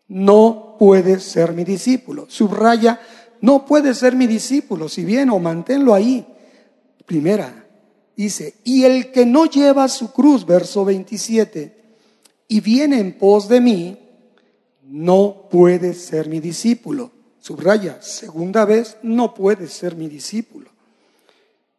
no 0.09 0.77
puede 0.79 1.21
ser 1.21 1.53
mi 1.53 1.63
discípulo. 1.65 2.27
Subraya, 2.29 3.01
no 3.47 3.65
puede 3.65 3.95
ser 3.95 4.17
mi 4.17 4.27
discípulo, 4.27 4.89
si 4.89 5.05
bien 5.05 5.31
o 5.31 5.39
manténlo 5.39 5.95
ahí. 5.95 6.27
Primera, 7.07 7.65
dice, 8.17 8.57
y 8.65 8.83
el 8.83 9.13
que 9.13 9.25
no 9.25 9.47
lleva 9.47 9.87
su 9.87 10.13
cruz, 10.13 10.45
verso 10.45 10.85
27, 10.85 11.77
y 12.49 12.61
viene 12.61 12.99
en 12.99 13.17
pos 13.17 13.49
de 13.49 13.61
mí, 13.61 13.99
no 14.83 15.47
puede 15.49 15.95
ser 15.95 16.29
mi 16.29 16.41
discípulo. 16.41 17.13
Subraya, 17.39 18.03
segunda 18.03 18.65
vez, 18.65 18.97
no 19.05 19.33
puede 19.33 19.69
ser 19.69 19.95
mi 19.95 20.09
discípulo. 20.09 20.69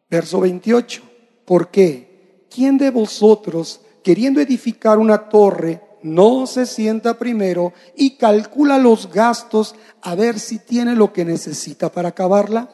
Verso 0.08 0.40
28, 0.40 1.02
¿por 1.44 1.70
qué? 1.70 2.46
¿Quién 2.48 2.78
de 2.78 2.88
vosotros, 2.88 3.82
queriendo 4.02 4.40
edificar 4.40 4.96
una 4.96 5.28
torre, 5.28 5.82
no 6.02 6.46
se 6.46 6.66
sienta 6.66 7.18
primero 7.18 7.72
y 7.96 8.16
calcula 8.16 8.78
los 8.78 9.10
gastos 9.10 9.74
a 10.02 10.14
ver 10.14 10.38
si 10.38 10.58
tiene 10.58 10.94
lo 10.94 11.12
que 11.12 11.24
necesita 11.24 11.90
para 11.90 12.10
acabarla? 12.10 12.70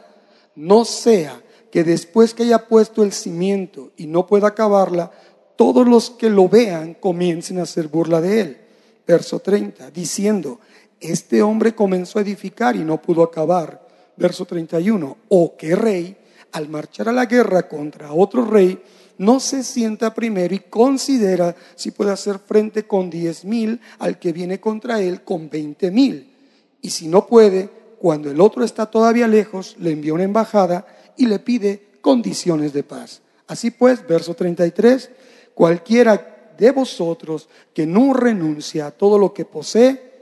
No 0.55 0.85
sea 0.85 1.43
que 1.71 1.85
después 1.85 2.35
que 2.35 2.45
haya 2.45 2.67
puesto 2.67 3.03
el 3.03 3.13
cimiento 3.13 3.93
y 3.97 4.07
no 4.07 4.27
pueda 4.27 4.49
acabarla, 4.49 5.11
todos 5.57 5.87
los 5.87 6.11
que 6.11 6.31
lo 6.31 6.49
vean 6.49 6.95
comiencen 6.95 7.59
a 7.59 7.63
hacer 7.63 7.89
burla 7.89 8.21
de 8.21 8.41
él 8.41 8.65
verso 9.07 9.41
30, 9.41 9.91
diciendo, 9.91 10.61
este 11.01 11.43
hombre 11.43 11.75
comenzó 11.75 12.19
a 12.19 12.23
edificar 12.23 12.77
y 12.77 12.85
no 12.85 13.01
pudo 13.01 13.23
acabar. 13.23 13.85
Verso 14.17 14.45
31, 14.45 15.17
o 15.29 15.57
que 15.57 15.75
rey, 15.75 16.17
al 16.53 16.69
marchar 16.69 17.09
a 17.09 17.13
la 17.13 17.27
guerra 17.27 17.69
contra 17.69 18.13
otro 18.13 18.45
rey, 18.45 18.81
no 19.19 19.41
se 19.41 19.63
sienta 19.63 20.15
primero 20.15 20.55
y 20.55 20.61
considera 20.61 21.55
si 21.75 21.91
puede 21.91 22.13
hacer 22.13 22.39
frente 22.39 22.87
con 22.87 23.11
diez 23.11 23.45
mil 23.45 23.81
al 23.99 24.19
que 24.19 24.33
viene 24.33 24.61
contra 24.61 25.01
él 25.01 25.23
con 25.23 25.49
veinte 25.49 25.91
mil. 25.91 26.33
Y 26.81 26.91
si 26.91 27.09
no 27.09 27.27
puede, 27.27 27.71
cuando 27.99 28.31
el 28.31 28.41
otro 28.41 28.65
está 28.65 28.87
todavía 28.87 29.29
lejos, 29.29 29.77
le 29.79 29.93
envía 29.93 30.15
una 30.15 30.25
embajada 30.25 30.87
y 31.17 31.27
le 31.27 31.39
pide 31.39 31.95
condiciones 32.01 32.73
de 32.73 32.83
paz. 32.83 33.23
Así 33.47 33.71
pues, 33.71 34.07
verso 34.07 34.35
33, 34.35 35.11
cualquiera 35.55 36.53
de 36.59 36.71
vosotros 36.71 37.49
que 37.73 37.87
no 37.87 38.13
renuncia 38.13 38.87
a 38.87 38.91
todo 38.91 39.19
lo 39.19 39.33
que 39.33 39.45
posee, 39.45 40.13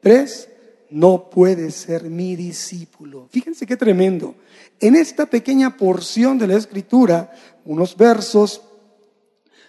tres, 0.00 0.48
no 0.90 1.28
puede 1.30 1.70
ser 1.70 2.04
mi 2.04 2.36
discípulo. 2.36 3.28
Fíjense 3.30 3.66
qué 3.66 3.76
tremendo. 3.76 4.34
En 4.80 4.94
esta 4.94 5.26
pequeña 5.26 5.76
porción 5.76 6.38
de 6.38 6.46
la 6.46 6.56
escritura, 6.56 7.32
unos 7.64 7.96
versos, 7.96 8.62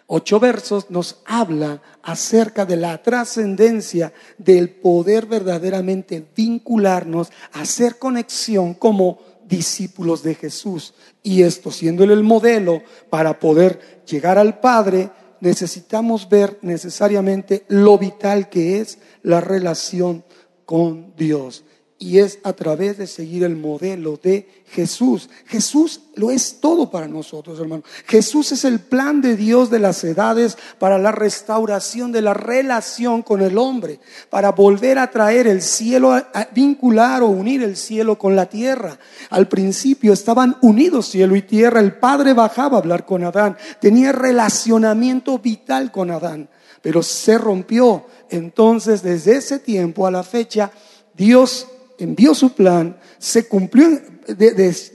ocho 0.08 0.40
versos, 0.40 0.90
nos 0.90 1.22
habla 1.26 1.82
acerca 2.02 2.66
de 2.66 2.78
la 2.78 3.02
trascendencia 3.02 4.14
del 4.38 4.70
poder 4.70 5.26
verdaderamente 5.26 6.26
vincularnos, 6.36 7.32
hacer 7.54 7.98
conexión 7.98 8.74
como 8.74 9.20
discípulos 9.48 10.24
de 10.24 10.36
Jesús. 10.36 10.94
Y 11.24 11.44
esto 11.44 11.72
siendo 11.72 12.04
el 12.04 12.24
modelo 12.24 12.82
para 13.10 13.40
poder 13.40 14.04
llegar 14.06 14.38
al 14.38 14.60
Padre, 14.60 15.10
necesitamos 15.42 16.30
ver 16.30 16.60
necesariamente 16.62 17.66
lo 17.68 17.98
vital 17.98 18.50
que 18.50 18.80
es 18.80 19.00
la 19.24 19.42
relación 19.42 20.24
con 20.70 21.16
Dios 21.18 21.64
y 21.98 22.20
es 22.20 22.38
a 22.44 22.54
través 22.54 23.00
de 23.00 23.08
seguir 23.08 23.44
el 23.44 23.56
modelo 23.56 24.20
de 24.22 24.48
Jesús. 24.68 25.32
Jesús 25.48 26.02
lo 26.14 26.30
es 26.30 26.62
todo 26.62 26.92
para 26.92 27.08
nosotros, 27.08 27.60
hermano. 27.60 27.82
Jesús 28.06 28.52
es 28.52 28.66
el 28.66 28.80
plan 28.80 29.20
de 29.20 29.36
Dios 29.36 29.72
de 29.72 29.80
las 29.80 30.04
edades 30.04 30.60
para 30.78 31.00
la 31.00 31.12
restauración 31.12 32.12
de 32.12 32.22
la 32.22 32.36
relación 32.36 33.24
con 33.24 33.42
el 33.42 33.58
hombre, 33.58 34.00
para 34.30 34.52
volver 34.52 35.00
a 35.00 35.10
traer 35.10 35.48
el 35.48 35.64
cielo, 35.64 36.14
a 36.14 36.48
vincular 36.54 37.24
o 37.24 37.30
unir 37.30 37.64
el 37.64 37.76
cielo 37.76 38.20
con 38.20 38.36
la 38.36 38.46
tierra. 38.46 39.00
Al 39.32 39.48
principio 39.48 40.14
estaban 40.14 40.56
unidos 40.62 41.08
cielo 41.08 41.36
y 41.36 41.42
tierra. 41.42 41.80
El 41.80 41.96
Padre 41.98 42.34
bajaba 42.34 42.78
a 42.78 42.82
hablar 42.82 43.08
con 43.08 43.24
Adán, 43.24 43.58
tenía 43.82 44.12
relacionamiento 44.12 45.40
vital 45.40 45.92
con 45.92 46.12
Adán, 46.12 46.48
pero 46.82 47.04
se 47.04 47.38
rompió. 47.38 48.06
Entonces, 48.30 49.02
desde 49.02 49.38
ese 49.38 49.60
tiempo 49.60 50.06
a 50.06 50.12
la 50.12 50.24
fecha, 50.24 50.72
Dios 51.16 51.68
envió 51.98 52.34
su 52.34 52.54
plan, 52.54 52.98
se 53.18 53.48
cumplió, 53.48 53.88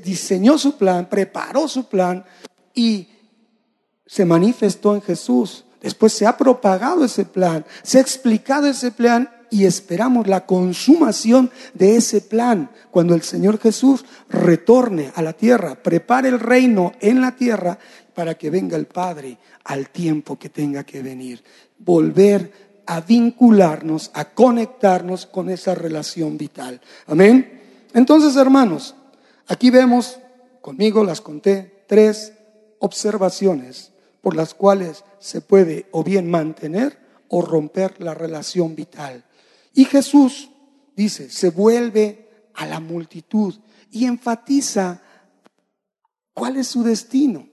diseñó 0.03 0.59
su 0.59 0.77
plan, 0.77 1.09
preparó 1.09 1.69
su 1.69 1.89
plan 1.89 2.25
y 2.75 3.09
se 4.07 4.25
manifestó 4.25 4.95
en 4.95 5.03
Jesús. 5.03 5.65
Después 5.81 6.13
se 6.15 6.27
ha 6.27 6.37
propagado 6.37 7.05
ese 7.05 7.25
plan, 7.25 7.65
se 7.83 7.99
ha 7.99 8.01
explicado 8.01 8.67
ese 8.67 8.91
plan 8.91 9.29
y 9.51 9.67
esperamos 9.67 10.27
la 10.27 10.47
consumación 10.47 11.51
de 11.75 11.97
ese 11.97 12.21
plan 12.21 12.71
cuando 12.91 13.15
el 13.15 13.23
Señor 13.23 13.61
Jesús 13.61 14.05
retorne 14.29 15.13
a 15.15 15.23
la 15.23 15.33
tierra, 15.33 15.75
prepare 15.75 16.29
el 16.29 16.41
reino 16.41 16.93
en 17.01 17.21
la 17.21 17.37
tierra 17.37 17.79
para 18.15 18.35
que 18.35 18.51
venga 18.51 18.77
el 18.77 18.87
Padre 18.87 19.39
al 19.65 19.91
tiempo 19.91 20.39
que 20.39 20.49
tenga 20.49 20.85
que 20.85 21.03
venir. 21.03 21.43
Volver 21.79 22.53
a 22.87 23.01
vincularnos, 23.01 24.11
a 24.15 24.27
conectarnos 24.27 25.27
con 25.27 25.51
esa 25.51 25.75
relación 25.75 26.37
vital. 26.37 26.81
Amén. 27.07 27.63
Entonces, 27.95 28.37
hermanos, 28.37 28.95
aquí 29.47 29.71
vemos, 29.71 30.19
conmigo 30.61 31.05
las 31.05 31.21
conté, 31.21 31.85
tres 31.87 32.33
observaciones 32.79 33.93
por 34.21 34.37
las 34.37 34.55
cuales 34.55 35.05
se 35.19 35.41
puede 35.41 35.87
o 35.91 36.03
bien 36.03 36.31
mantener 36.31 36.99
o 37.29 37.43
romper 37.43 38.01
la 38.01 38.15
relación 38.15 38.75
vital. 38.75 39.25
Y 39.75 39.85
Jesús 39.85 40.51
dice, 40.95 41.31
se 41.31 41.51
vuelve 41.51 42.49
a 42.55 42.67
la 42.67 42.81
multitud 42.81 43.55
y 43.91 44.07
enfatiza 44.07 45.03
cuál 46.33 46.57
es 46.57 46.69
su 46.69 46.83
destino. 46.83 47.49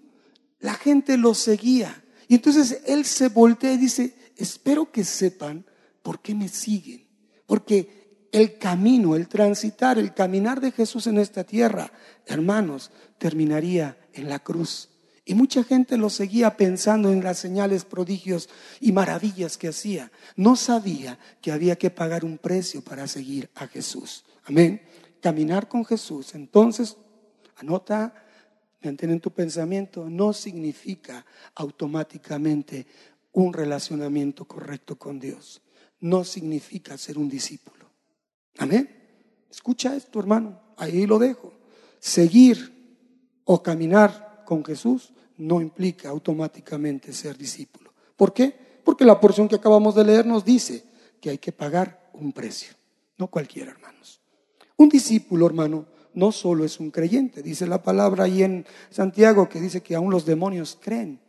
La 0.61 0.75
gente 0.75 1.17
lo 1.17 1.33
seguía. 1.33 2.03
Y 2.27 2.35
entonces 2.35 2.81
él 2.85 3.05
se 3.05 3.29
voltea 3.29 3.73
y 3.73 3.77
dice, 3.77 4.15
espero 4.37 4.91
que 4.91 5.03
sepan 5.03 5.65
por 6.01 6.21
qué 6.21 6.33
me 6.33 6.47
siguen. 6.47 7.05
Porque 7.45 8.27
el 8.31 8.57
camino, 8.57 9.15
el 9.15 9.27
transitar, 9.27 9.99
el 9.99 10.13
caminar 10.13 10.61
de 10.61 10.71
Jesús 10.71 11.07
en 11.07 11.17
esta 11.17 11.43
tierra, 11.43 11.91
hermanos, 12.25 12.91
terminaría 13.17 13.97
en 14.13 14.29
la 14.29 14.39
cruz. 14.39 14.89
Y 15.25 15.35
mucha 15.35 15.63
gente 15.63 15.97
lo 15.97 16.09
seguía 16.09 16.57
pensando 16.57 17.11
en 17.11 17.23
las 17.23 17.37
señales, 17.37 17.85
prodigios 17.85 18.49
y 18.79 18.91
maravillas 18.91 19.57
que 19.57 19.67
hacía. 19.67 20.11
No 20.35 20.55
sabía 20.55 21.19
que 21.41 21.51
había 21.51 21.75
que 21.75 21.89
pagar 21.89 22.25
un 22.25 22.37
precio 22.37 22.81
para 22.83 23.07
seguir 23.07 23.49
a 23.55 23.67
Jesús. 23.67 24.25
Amén. 24.45 24.81
Caminar 25.21 25.67
con 25.67 25.85
Jesús. 25.85 26.33
Entonces, 26.33 26.97
anota, 27.57 28.20
mantén 28.81 29.11
en 29.11 29.21
tu 29.21 29.31
pensamiento, 29.31 30.09
no 30.09 30.33
significa 30.33 31.25
automáticamente 31.55 32.85
un 33.33 33.53
relacionamiento 33.53 34.45
correcto 34.45 34.97
con 34.97 35.19
Dios. 35.19 35.61
No 36.01 36.23
significa 36.23 36.97
ser 36.97 37.17
un 37.17 37.29
discípulo. 37.29 37.85
Amén. 38.57 38.89
Escucha 39.49 39.95
esto, 39.95 40.19
hermano. 40.19 40.59
Ahí 40.77 41.05
lo 41.05 41.19
dejo. 41.19 41.53
Seguir 41.99 42.73
o 43.45 43.61
caminar 43.61 44.43
con 44.45 44.65
Jesús 44.65 45.13
no 45.37 45.61
implica 45.61 46.09
automáticamente 46.09 47.13
ser 47.13 47.37
discípulo. 47.37 47.93
¿Por 48.15 48.33
qué? 48.33 48.53
Porque 48.83 49.05
la 49.05 49.19
porción 49.19 49.47
que 49.47 49.55
acabamos 49.55 49.95
de 49.95 50.03
leer 50.03 50.25
nos 50.25 50.43
dice 50.43 50.83
que 51.19 51.29
hay 51.29 51.37
que 51.37 51.51
pagar 51.51 52.09
un 52.13 52.33
precio. 52.33 52.73
No 53.17 53.27
cualquiera, 53.27 53.71
hermanos. 53.71 54.19
Un 54.77 54.89
discípulo, 54.89 55.45
hermano, 55.45 55.85
no 56.13 56.31
solo 56.31 56.65
es 56.65 56.79
un 56.79 56.91
creyente. 56.91 57.41
Dice 57.41 57.67
la 57.67 57.81
palabra 57.81 58.25
ahí 58.25 58.43
en 58.43 58.65
Santiago 58.89 59.49
que 59.49 59.61
dice 59.61 59.81
que 59.81 59.95
aún 59.95 60.11
los 60.11 60.25
demonios 60.25 60.77
creen 60.81 61.19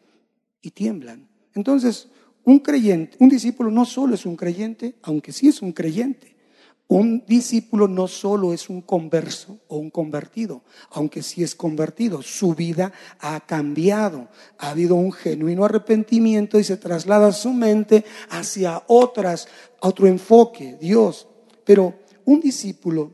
y 0.60 0.70
tiemblan. 0.70 1.28
Entonces, 1.54 2.08
un 2.44 2.58
creyente, 2.58 3.16
un 3.20 3.28
discípulo 3.28 3.70
no 3.70 3.84
solo 3.84 4.14
es 4.14 4.26
un 4.26 4.36
creyente, 4.36 4.96
aunque 5.02 5.32
sí 5.32 5.48
es 5.48 5.62
un 5.62 5.72
creyente. 5.72 6.32
Un 6.88 7.24
discípulo 7.26 7.88
no 7.88 8.06
solo 8.06 8.52
es 8.52 8.68
un 8.68 8.82
converso 8.82 9.60
o 9.68 9.78
un 9.78 9.88
convertido, 9.88 10.62
aunque 10.90 11.22
sí 11.22 11.42
es 11.42 11.54
convertido, 11.54 12.20
su 12.20 12.54
vida 12.54 12.92
ha 13.18 13.40
cambiado, 13.46 14.28
ha 14.58 14.72
habido 14.72 14.94
un 14.96 15.10
genuino 15.10 15.64
arrepentimiento 15.64 16.58
y 16.58 16.64
se 16.64 16.76
traslada 16.76 17.32
su 17.32 17.54
mente 17.54 18.04
hacia 18.28 18.82
otras, 18.88 19.48
otro 19.80 20.06
enfoque, 20.06 20.76
Dios. 20.78 21.28
Pero 21.64 21.94
un 22.26 22.40
discípulo 22.40 23.12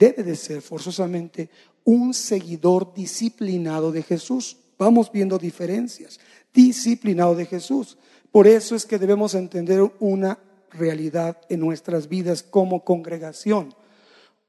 debe 0.00 0.24
de 0.24 0.34
ser 0.34 0.62
forzosamente 0.62 1.50
un 1.84 2.14
seguidor 2.14 2.94
disciplinado 2.94 3.92
de 3.92 4.02
Jesús. 4.02 4.56
Vamos 4.78 5.12
viendo 5.12 5.38
diferencias. 5.38 6.18
Disciplinado 6.54 7.34
de 7.36 7.44
Jesús. 7.44 7.98
Por 8.32 8.46
eso 8.46 8.74
es 8.74 8.86
que 8.86 8.98
debemos 8.98 9.34
entender 9.34 9.82
una 10.00 10.38
realidad 10.70 11.36
en 11.50 11.60
nuestras 11.60 12.08
vidas 12.08 12.42
como 12.42 12.82
congregación. 12.82 13.74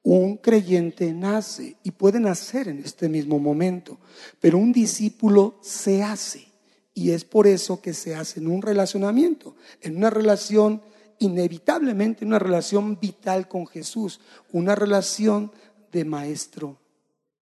Un 0.04 0.38
creyente 0.38 1.14
nace 1.14 1.76
y 1.84 1.92
puede 1.92 2.20
nacer 2.20 2.70
en 2.70 2.80
este 2.80 3.10
mismo 3.10 3.38
momento, 3.38 4.00
pero 4.40 4.58
un 4.58 4.72
discípulo 4.72 5.60
se 5.62 6.02
hace. 6.02 6.48
Y 6.94 7.12
es 7.12 7.26
por 7.26 7.46
eso 7.46 7.82
que 7.82 7.94
se 7.94 8.16
hace 8.16 8.40
en 8.40 8.48
un 8.48 8.62
relacionamiento, 8.62 9.56
en 9.82 9.98
una 9.98 10.10
relación 10.10 10.82
inevitablemente 11.22 12.26
una 12.26 12.40
relación 12.40 13.00
vital 13.00 13.48
con 13.48 13.68
Jesús, 13.68 14.20
una 14.52 14.76
relación 14.76 15.52
de 15.92 16.04
maestro 16.04 16.78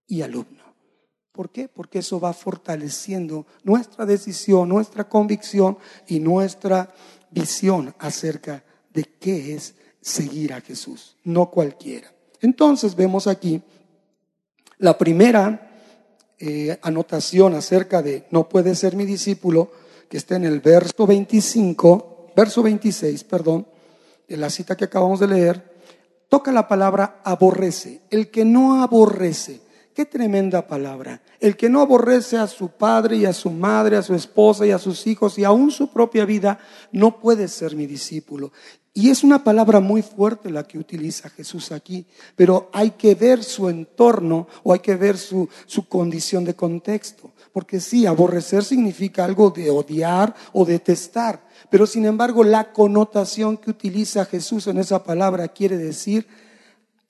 y 0.07 0.23
alumno. 0.23 0.65
¿Por 1.33 1.51
qué? 1.51 1.69
Porque 1.69 2.01
eso 2.01 2.19
va 2.19 2.33
fortaleciendo 2.33 3.47
nuestra 3.63 4.05
decisión, 4.05 4.69
nuestra 4.69 5.09
convicción 5.09 5.79
y 6.09 6.19
nuestra 6.19 6.93
visión 7.31 7.95
acerca 8.01 8.65
de 8.93 9.05
qué 9.05 9.55
es 9.55 9.77
seguir 10.01 10.53
a 10.53 10.61
Jesús, 10.61 11.17
no 11.23 11.49
cualquiera. 11.49 12.13
Entonces 12.41 12.97
vemos 12.97 13.29
aquí 13.29 13.63
la 14.79 14.99
primera 14.99 15.71
eh, 16.41 16.77
anotación 16.83 17.55
acerca 17.55 18.03
de 18.03 18.27
no 18.31 18.49
puede 18.49 18.75
ser 18.75 18.97
mi 18.97 19.05
discípulo, 19.05 19.71
que 20.09 20.17
está 20.17 20.35
en 20.35 20.47
el 20.47 20.59
verso 20.59 21.07
25 21.07 22.18
verso 22.39 22.63
26, 22.63 23.25
perdón, 23.25 23.67
de 24.29 24.37
la 24.37 24.49
cita 24.49 24.77
que 24.77 24.85
acabamos 24.85 25.19
de 25.19 25.27
leer, 25.27 25.61
toca 26.29 26.53
la 26.53 26.69
palabra 26.69 27.21
aborrece. 27.25 28.03
El 28.11 28.31
que 28.31 28.45
no 28.45 28.81
aborrece, 28.81 29.61
qué 29.93 30.07
tremenda 30.07 30.69
palabra. 30.69 31.21
El 31.41 31.57
que 31.57 31.69
no 31.69 31.81
aborrece 31.81 32.37
a 32.37 32.47
su 32.47 32.69
padre 32.69 33.17
y 33.17 33.25
a 33.25 33.33
su 33.33 33.51
madre, 33.51 33.97
a 33.97 34.03
su 34.03 34.15
esposa 34.15 34.65
y 34.65 34.71
a 34.71 34.79
sus 34.79 35.05
hijos 35.09 35.37
y 35.37 35.43
aún 35.43 35.73
su 35.73 35.93
propia 35.93 36.25
vida, 36.25 36.61
no 36.93 37.19
puede 37.19 37.49
ser 37.49 37.75
mi 37.75 37.87
discípulo. 37.87 38.53
Y 38.95 39.11
es 39.11 39.25
una 39.25 39.43
palabra 39.43 39.81
muy 39.81 40.03
fuerte 40.03 40.49
la 40.49 40.63
que 40.63 40.79
utiliza 40.79 41.31
Jesús 41.31 41.73
aquí, 41.73 42.07
pero 42.37 42.71
hay 42.73 42.93
que 42.93 43.17
ver 43.17 43.43
su 43.43 43.69
entorno 43.69 44.47
o 44.63 44.73
hay 44.73 44.79
que 44.79 44.95
ver 44.95 45.19
su, 45.19 45.49
su 45.67 45.89
condición 45.89 46.45
de 46.45 46.55
contexto. 46.55 47.33
Porque 47.59 47.81
sí, 47.81 48.07
aborrecer 48.07 48.63
significa 48.63 49.25
algo 49.25 49.51
de 49.51 49.69
odiar 49.69 50.33
o 50.53 50.65
detestar. 50.65 51.45
Pero 51.69 51.89
sin 51.89 52.07
embargo, 52.07 52.45
la 52.45 52.73
connotación 52.73 53.57
que 53.57 53.71
utiliza 53.71 54.25
Jesús 54.27 54.69
en 54.69 54.79
esa 54.79 55.03
palabra 55.03 55.49
quiere 55.49 55.77
decir 55.77 56.29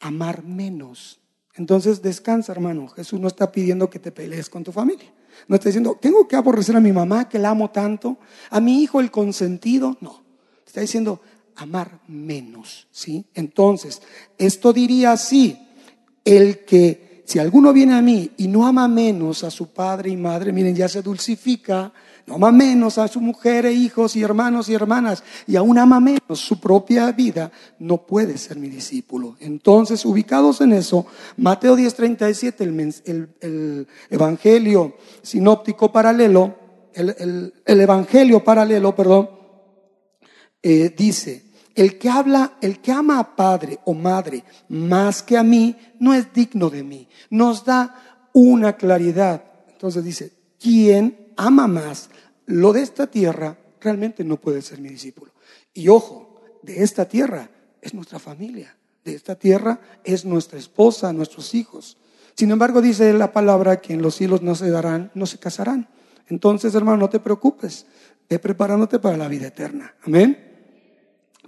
amar 0.01 0.45
menos. 0.45 1.21
Entonces 1.53 2.01
descansa, 2.01 2.53
hermano. 2.53 2.89
Jesús 2.89 3.21
no 3.21 3.29
está 3.29 3.53
pidiendo 3.53 3.91
que 3.91 3.99
te 3.99 4.11
pelees 4.11 4.49
con 4.49 4.65
tu 4.65 4.73
familia. 4.73 5.13
No 5.49 5.57
está 5.57 5.69
diciendo, 5.69 5.99
tengo 6.01 6.27
que 6.27 6.37
aborrecer 6.37 6.75
a 6.77 6.81
mi 6.81 6.93
mamá, 6.93 7.29
que 7.29 7.39
la 7.39 7.51
amo 7.51 7.69
tanto, 7.71 8.17
a 8.49 8.59
mi 8.59 8.83
hijo 8.83 9.01
el 9.01 9.11
consentido. 9.11 9.99
No. 10.01 10.23
Está 10.67 10.81
diciendo, 10.81 11.21
amar 11.57 12.01
menos. 12.09 12.89
¿sí? 12.91 13.27
Entonces, 13.35 14.01
esto 14.39 14.73
diría 14.73 15.13
así, 15.13 15.59
el 16.25 16.65
que 16.65 17.08
si 17.29 17.39
alguno 17.39 17.75
viene 17.75 17.95
a 17.95 18.01
mí 18.01 18.31
y 18.39 18.49
no 18.49 18.67
ama 18.67 18.89
menos 18.89 19.45
a 19.45 19.51
su 19.51 19.67
padre 19.67 20.09
y 20.09 20.17
madre, 20.17 20.51
miren, 20.51 20.75
ya 20.75 20.89
se 20.89 21.03
dulcifica 21.03 21.93
no 22.29 22.35
ama 22.35 22.53
menos 22.53 22.99
a 22.99 23.09
su 23.09 23.21
mujer 23.21 23.65
e 23.65 23.73
hijos 23.73 24.15
y 24.15 24.23
hermanos 24.23 24.69
y 24.69 24.75
hermanas 24.75 25.25
y 25.47 25.57
aún 25.57 25.79
ama 25.79 25.99
menos 25.99 26.39
su 26.39 26.61
propia 26.61 27.11
vida, 27.13 27.51
no 27.79 28.07
puede 28.07 28.37
ser 28.37 28.59
mi 28.59 28.69
discípulo. 28.69 29.37
Entonces, 29.41 30.05
ubicados 30.05 30.61
en 30.61 30.75
eso, 30.75 31.07
Mateo 31.39 31.75
10:37, 31.75 33.03
el, 33.07 33.29
el, 33.41 33.87
Evangelio 34.11 34.97
sinóptico 35.23 35.91
paralelo, 35.91 36.55
el, 36.93 37.53
Evangelio 37.65 38.45
paralelo, 38.45 38.95
perdón, 38.95 39.31
eh, 40.63 40.95
dice, 40.95 41.45
el 41.79 41.97
que 41.97 42.11
habla, 42.11 42.55
el 42.61 42.81
que 42.81 42.91
ama 42.91 43.21
a 43.21 43.37
padre 43.37 43.79
o 43.85 43.95
madre 43.95 44.43
más 44.69 45.23
que 45.23 45.37
a 45.37 45.45
mí, 45.45 45.77
no 46.01 46.13
es 46.13 46.33
digno 46.33 46.71
de 46.71 46.83
mí. 46.83 47.09
Nos 47.31 47.65
da 47.65 48.29
una 48.33 48.77
claridad. 48.77 49.45
Entonces 49.71 50.03
dice, 50.03 50.33
¿quién 50.59 51.33
ama 51.37 51.69
más 51.69 52.11
lo 52.47 52.73
de 52.73 52.83
esta 52.83 53.07
tierra, 53.07 53.57
realmente 53.81 54.25
no 54.25 54.39
puede 54.39 54.61
ser 54.61 54.81
mi 54.81 54.89
discípulo. 54.89 55.33
Y 55.73 55.89
ojo, 55.89 56.41
de 56.63 56.83
esta 56.83 57.05
tierra 57.07 57.49
es 57.81 57.95
nuestra 57.95 58.19
familia, 58.19 58.77
de 59.05 59.15
esta 59.15 59.37
tierra 59.37 59.81
es 60.03 60.25
nuestra 60.25 60.59
esposa, 60.59 61.13
nuestros 61.13 61.55
hijos. 61.55 61.97
Sin 62.35 62.51
embargo, 62.51 62.81
dice 62.81 63.13
la 63.13 63.33
palabra 63.33 63.81
que 63.81 63.93
en 63.93 64.03
los 64.03 64.17
cielos 64.17 64.43
no 64.43 64.55
se 64.55 64.71
darán, 64.71 65.13
no 65.15 65.27
se 65.27 65.39
casarán. 65.39 65.89
Entonces, 66.27 66.75
hermano, 66.75 66.97
no 66.97 67.09
te 67.09 67.21
preocupes, 67.21 67.87
ve 68.29 68.39
preparándote 68.39 68.99
para 68.99 69.17
la 69.17 69.29
vida 69.29 69.47
eterna. 69.47 69.95
Amén. 70.05 70.48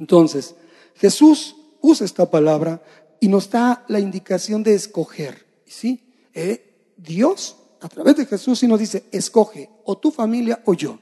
Entonces, 0.00 0.56
Jesús 0.96 1.54
usa 1.80 2.04
esta 2.04 2.28
palabra 2.28 2.82
y 3.20 3.28
nos 3.28 3.50
da 3.50 3.84
la 3.88 4.00
indicación 4.00 4.62
de 4.62 4.74
escoger. 4.74 5.46
¿Sí? 5.66 6.12
Eh, 6.34 6.94
Dios 6.96 7.56
a 7.80 7.88
través 7.88 8.16
de 8.16 8.26
Jesús 8.26 8.62
y 8.62 8.66
nos 8.66 8.80
dice, 8.80 9.04
escoge 9.12 9.70
o 9.84 9.98
tu 9.98 10.10
familia 10.10 10.62
o 10.64 10.74
yo. 10.74 10.98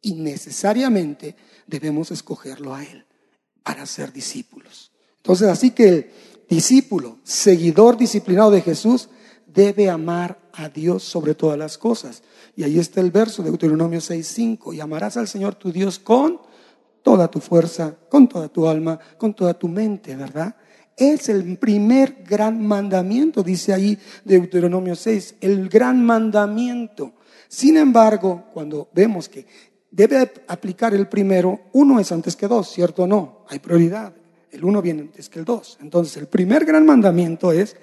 Y 0.00 0.14
necesariamente 0.14 1.34
debemos 1.66 2.10
escogerlo 2.10 2.74
a 2.74 2.84
Él 2.84 3.04
para 3.62 3.84
ser 3.86 4.12
discípulos. 4.12 4.92
Entonces, 5.16 5.48
así 5.48 5.72
que 5.72 5.88
el 5.88 6.10
discípulo, 6.48 7.18
seguidor 7.24 7.96
disciplinado 7.96 8.50
de 8.50 8.62
Jesús, 8.62 9.08
debe 9.46 9.90
amar 9.90 10.38
a 10.52 10.68
Dios 10.68 11.02
sobre 11.02 11.34
todas 11.34 11.58
las 11.58 11.76
cosas. 11.76 12.22
Y 12.56 12.62
ahí 12.62 12.78
está 12.78 13.00
el 13.00 13.10
verso 13.10 13.42
de 13.42 13.50
Deuteronomio 13.50 14.00
6:5, 14.00 14.72
y 14.72 14.80
amarás 14.80 15.16
al 15.16 15.28
Señor 15.28 15.56
tu 15.56 15.72
Dios 15.72 15.98
con 15.98 16.40
toda 17.08 17.30
tu 17.30 17.40
fuerza, 17.40 17.96
con 18.10 18.28
toda 18.28 18.48
tu 18.50 18.68
alma, 18.68 18.98
con 19.16 19.32
toda 19.32 19.54
tu 19.54 19.66
mente, 19.66 20.14
¿verdad? 20.14 20.54
Es 20.94 21.30
el 21.30 21.56
primer 21.56 22.22
gran 22.22 22.66
mandamiento, 22.66 23.42
dice 23.42 23.72
ahí 23.72 23.98
Deuteronomio 24.26 24.94
6, 24.94 25.36
el 25.40 25.70
gran 25.70 26.04
mandamiento. 26.04 27.14
Sin 27.48 27.78
embargo, 27.78 28.44
cuando 28.52 28.90
vemos 28.92 29.26
que 29.26 29.46
debe 29.90 30.30
aplicar 30.48 30.92
el 30.92 31.08
primero, 31.08 31.70
uno 31.72 31.98
es 31.98 32.12
antes 32.12 32.36
que 32.36 32.46
dos, 32.46 32.70
¿cierto 32.70 33.04
o 33.04 33.06
no? 33.06 33.46
Hay 33.48 33.58
prioridad. 33.58 34.12
El 34.50 34.66
uno 34.66 34.82
viene 34.82 35.00
antes 35.00 35.30
que 35.30 35.38
el 35.38 35.46
dos. 35.46 35.78
Entonces, 35.80 36.14
el 36.18 36.26
primer 36.26 36.66
gran 36.66 36.84
mandamiento 36.84 37.52
es 37.52 37.74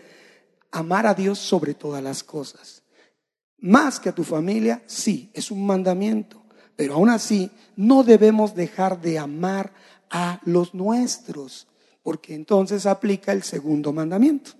amar 0.70 1.08
a 1.08 1.16
Dios 1.16 1.40
sobre 1.40 1.74
todas 1.74 2.04
las 2.04 2.24
cosas. 2.24 2.84
Más 3.58 4.00
que 4.00 4.10
a 4.10 4.16
tu 4.16 4.24
familia, 4.24 4.84
sí, 4.86 5.32
es 5.34 5.50
un 5.50 5.66
mandamiento. 5.66 6.45
Pero 6.76 6.96
aún 6.96 7.10
así, 7.10 7.52
no 7.76 8.04
debemos 8.04 8.56
dejar 8.56 9.02
de 9.02 9.18
amar 9.20 9.74
a 10.10 10.40
los 10.46 10.74
nuestros 10.74 11.68
porque 12.06 12.36
entonces 12.36 12.86
aplica 12.86 13.32
el 13.32 13.42
segundo 13.42 13.92
mandamiento. 13.92 14.52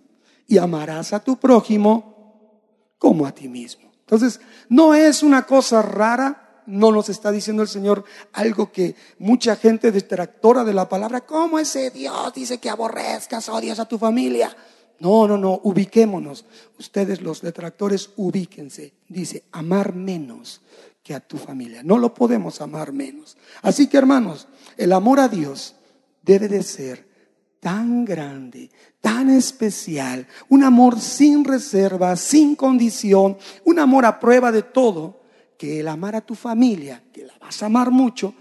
Y 0.48 0.58
amarás 0.58 1.14
a 1.14 1.24
tu 1.24 1.38
prójimo 1.38 2.60
como 2.98 3.28
a 3.28 3.32
ti 3.32 3.48
mismo. 3.48 3.92
Entonces, 4.00 4.40
no 4.68 4.96
es 4.96 5.22
una 5.22 5.46
cosa 5.46 5.84
rara, 5.84 6.64
no 6.66 6.92
nos 6.92 7.10
está 7.10 7.32
diciendo 7.32 7.62
el 7.62 7.68
Señor 7.68 8.04
algo 8.34 8.72
que 8.72 8.96
mucha 9.20 9.56
gente 9.56 9.92
detractora 9.92 10.64
de 10.64 10.74
la 10.74 10.90
palabra, 10.90 11.22
¿cómo 11.22 11.60
ese 11.60 11.92
Dios 11.92 12.34
dice 12.34 12.58
que 12.58 12.70
aborrezcas, 12.70 13.48
odias 13.50 13.80
a 13.80 13.88
tu 13.88 14.00
familia? 14.00 14.56
No, 15.00 15.28
no, 15.28 15.38
no, 15.38 15.60
ubiquémonos. 15.64 16.46
Ustedes 16.80 17.22
los 17.22 17.42
detractores, 17.42 18.10
ubíquense. 18.16 18.94
Dice, 19.08 19.44
amar 19.52 19.94
menos 19.94 20.62
que 21.06 21.14
a 21.14 21.20
tu 21.20 21.38
familia. 21.38 21.84
No 21.84 22.00
lo 22.00 22.16
podemos 22.16 22.62
amar 22.62 22.92
menos. 22.92 23.38
Así 23.62 23.86
que 23.86 23.96
hermanos, 23.96 24.48
el 24.76 24.92
amor 24.92 25.20
a 25.20 25.28
Dios 25.28 25.76
debe 26.24 26.48
de 26.48 26.64
ser 26.64 27.08
tan 27.60 28.04
grande, 28.06 28.72
tan 29.02 29.30
especial, 29.30 30.26
un 30.50 30.64
amor 30.64 31.00
sin 31.00 31.46
reserva, 31.46 32.16
sin 32.16 32.56
condición, 32.56 33.38
un 33.66 33.78
amor 33.78 34.04
a 34.04 34.20
prueba 34.20 34.52
de 34.52 34.64
todo, 34.64 35.22
que 35.60 35.80
el 35.82 35.90
amar 35.90 36.16
a 36.16 36.26
tu 36.26 36.34
familia, 36.34 37.04
que 37.14 37.24
la 37.24 37.38
vas 37.38 37.62
a 37.62 37.68
amar 37.68 37.92
mucho, 37.92 38.34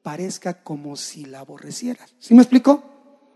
parezca 0.00 0.62
como 0.62 0.94
si 0.94 1.24
la 1.24 1.40
aborrecieras. 1.40 2.14
¿Sí 2.20 2.32
me 2.32 2.42
explicó? 2.42 2.84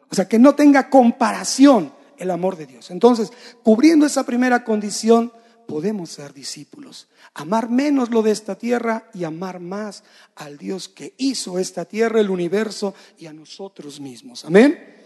O 0.08 0.14
sea, 0.14 0.28
que 0.28 0.38
no 0.38 0.54
tenga 0.54 0.88
comparación 0.88 1.92
el 2.16 2.30
amor 2.30 2.56
de 2.56 2.66
Dios. 2.66 2.92
Entonces, 2.92 3.32
cubriendo 3.64 4.06
esa 4.06 4.24
primera 4.24 4.62
condición, 4.62 5.32
podemos 5.68 6.08
ser 6.08 6.32
discípulos. 6.32 7.08
Amar 7.34 7.68
menos 7.68 8.08
lo 8.08 8.22
de 8.22 8.30
esta 8.30 8.56
tierra 8.56 9.10
y 9.12 9.24
amar 9.24 9.60
más 9.60 10.02
al 10.34 10.56
Dios 10.56 10.88
que 10.88 11.12
hizo 11.18 11.58
esta 11.58 11.84
tierra, 11.84 12.22
el 12.22 12.30
universo 12.30 12.94
y 13.18 13.26
a 13.26 13.34
nosotros 13.34 14.00
mismos. 14.00 14.46
Amén. 14.46 14.96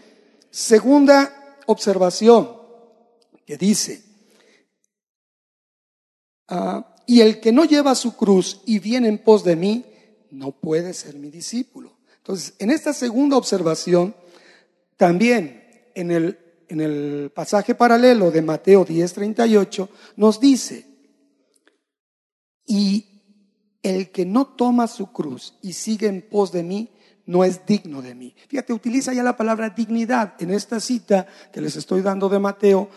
Segunda 0.49 1.57
observación 1.65 2.49
que 3.45 3.57
dice, 3.57 4.05
ah, 6.47 6.95
y 7.05 7.19
el 7.19 7.41
que 7.41 7.51
no 7.51 7.65
lleva 7.65 7.93
su 7.93 8.15
cruz 8.15 8.61
y 8.65 8.79
viene 8.79 9.09
en 9.09 9.17
pos 9.17 9.43
de 9.43 9.57
mí, 9.57 9.85
no 10.31 10.51
puede 10.51 10.93
ser 10.93 11.15
mi 11.15 11.29
discípulo. 11.29 11.97
Entonces, 12.19 12.53
en 12.59 12.71
esta 12.71 12.93
segunda 12.93 13.35
observación, 13.35 14.15
también 14.95 15.91
en 15.93 16.09
el, 16.09 16.39
en 16.67 16.81
el 16.81 17.31
pasaje 17.33 17.75
paralelo 17.75 18.31
de 18.31 18.41
Mateo 18.41 18.85
10:38, 18.85 19.89
nos 20.17 20.39
dice, 20.39 20.85
y 22.65 23.13
el 23.81 24.11
que 24.11 24.25
no 24.25 24.47
toma 24.47 24.87
su 24.87 25.11
cruz 25.11 25.57
y 25.61 25.73
sigue 25.73 26.07
en 26.07 26.21
pos 26.21 26.51
de 26.51 26.63
mí, 26.63 26.89
no 27.25 27.43
es 27.43 27.65
digno 27.65 28.01
de 28.01 28.15
mí. 28.15 28.35
Fíjate, 28.47 28.73
utiliza 28.73 29.13
ya 29.13 29.23
la 29.23 29.37
palabra 29.37 29.69
dignidad 29.69 30.35
en 30.39 30.51
esta 30.51 30.79
cita 30.79 31.27
que 31.51 31.61
les 31.61 31.75
estoy 31.75 32.01
dando 32.01 32.29
de 32.29 32.39
Mateo, 32.39 32.89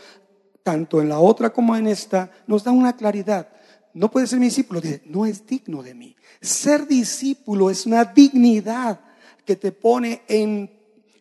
tanto 0.62 1.00
en 1.00 1.08
la 1.08 1.20
otra 1.20 1.52
como 1.52 1.76
en 1.76 1.86
esta, 1.86 2.30
nos 2.46 2.64
da 2.64 2.72
una 2.72 2.96
claridad. 2.96 3.48
No 3.94 4.10
puede 4.10 4.26
ser 4.26 4.38
mi 4.38 4.46
discípulo, 4.46 4.80
dice, 4.80 5.02
no 5.06 5.26
es 5.26 5.46
digno 5.46 5.82
de 5.82 5.94
mí. 5.94 6.16
Ser 6.40 6.86
discípulo 6.86 7.70
es 7.70 7.86
una 7.86 8.04
dignidad 8.04 9.00
que 9.44 9.56
te 9.56 9.72
pone 9.72 10.22
en, 10.28 10.70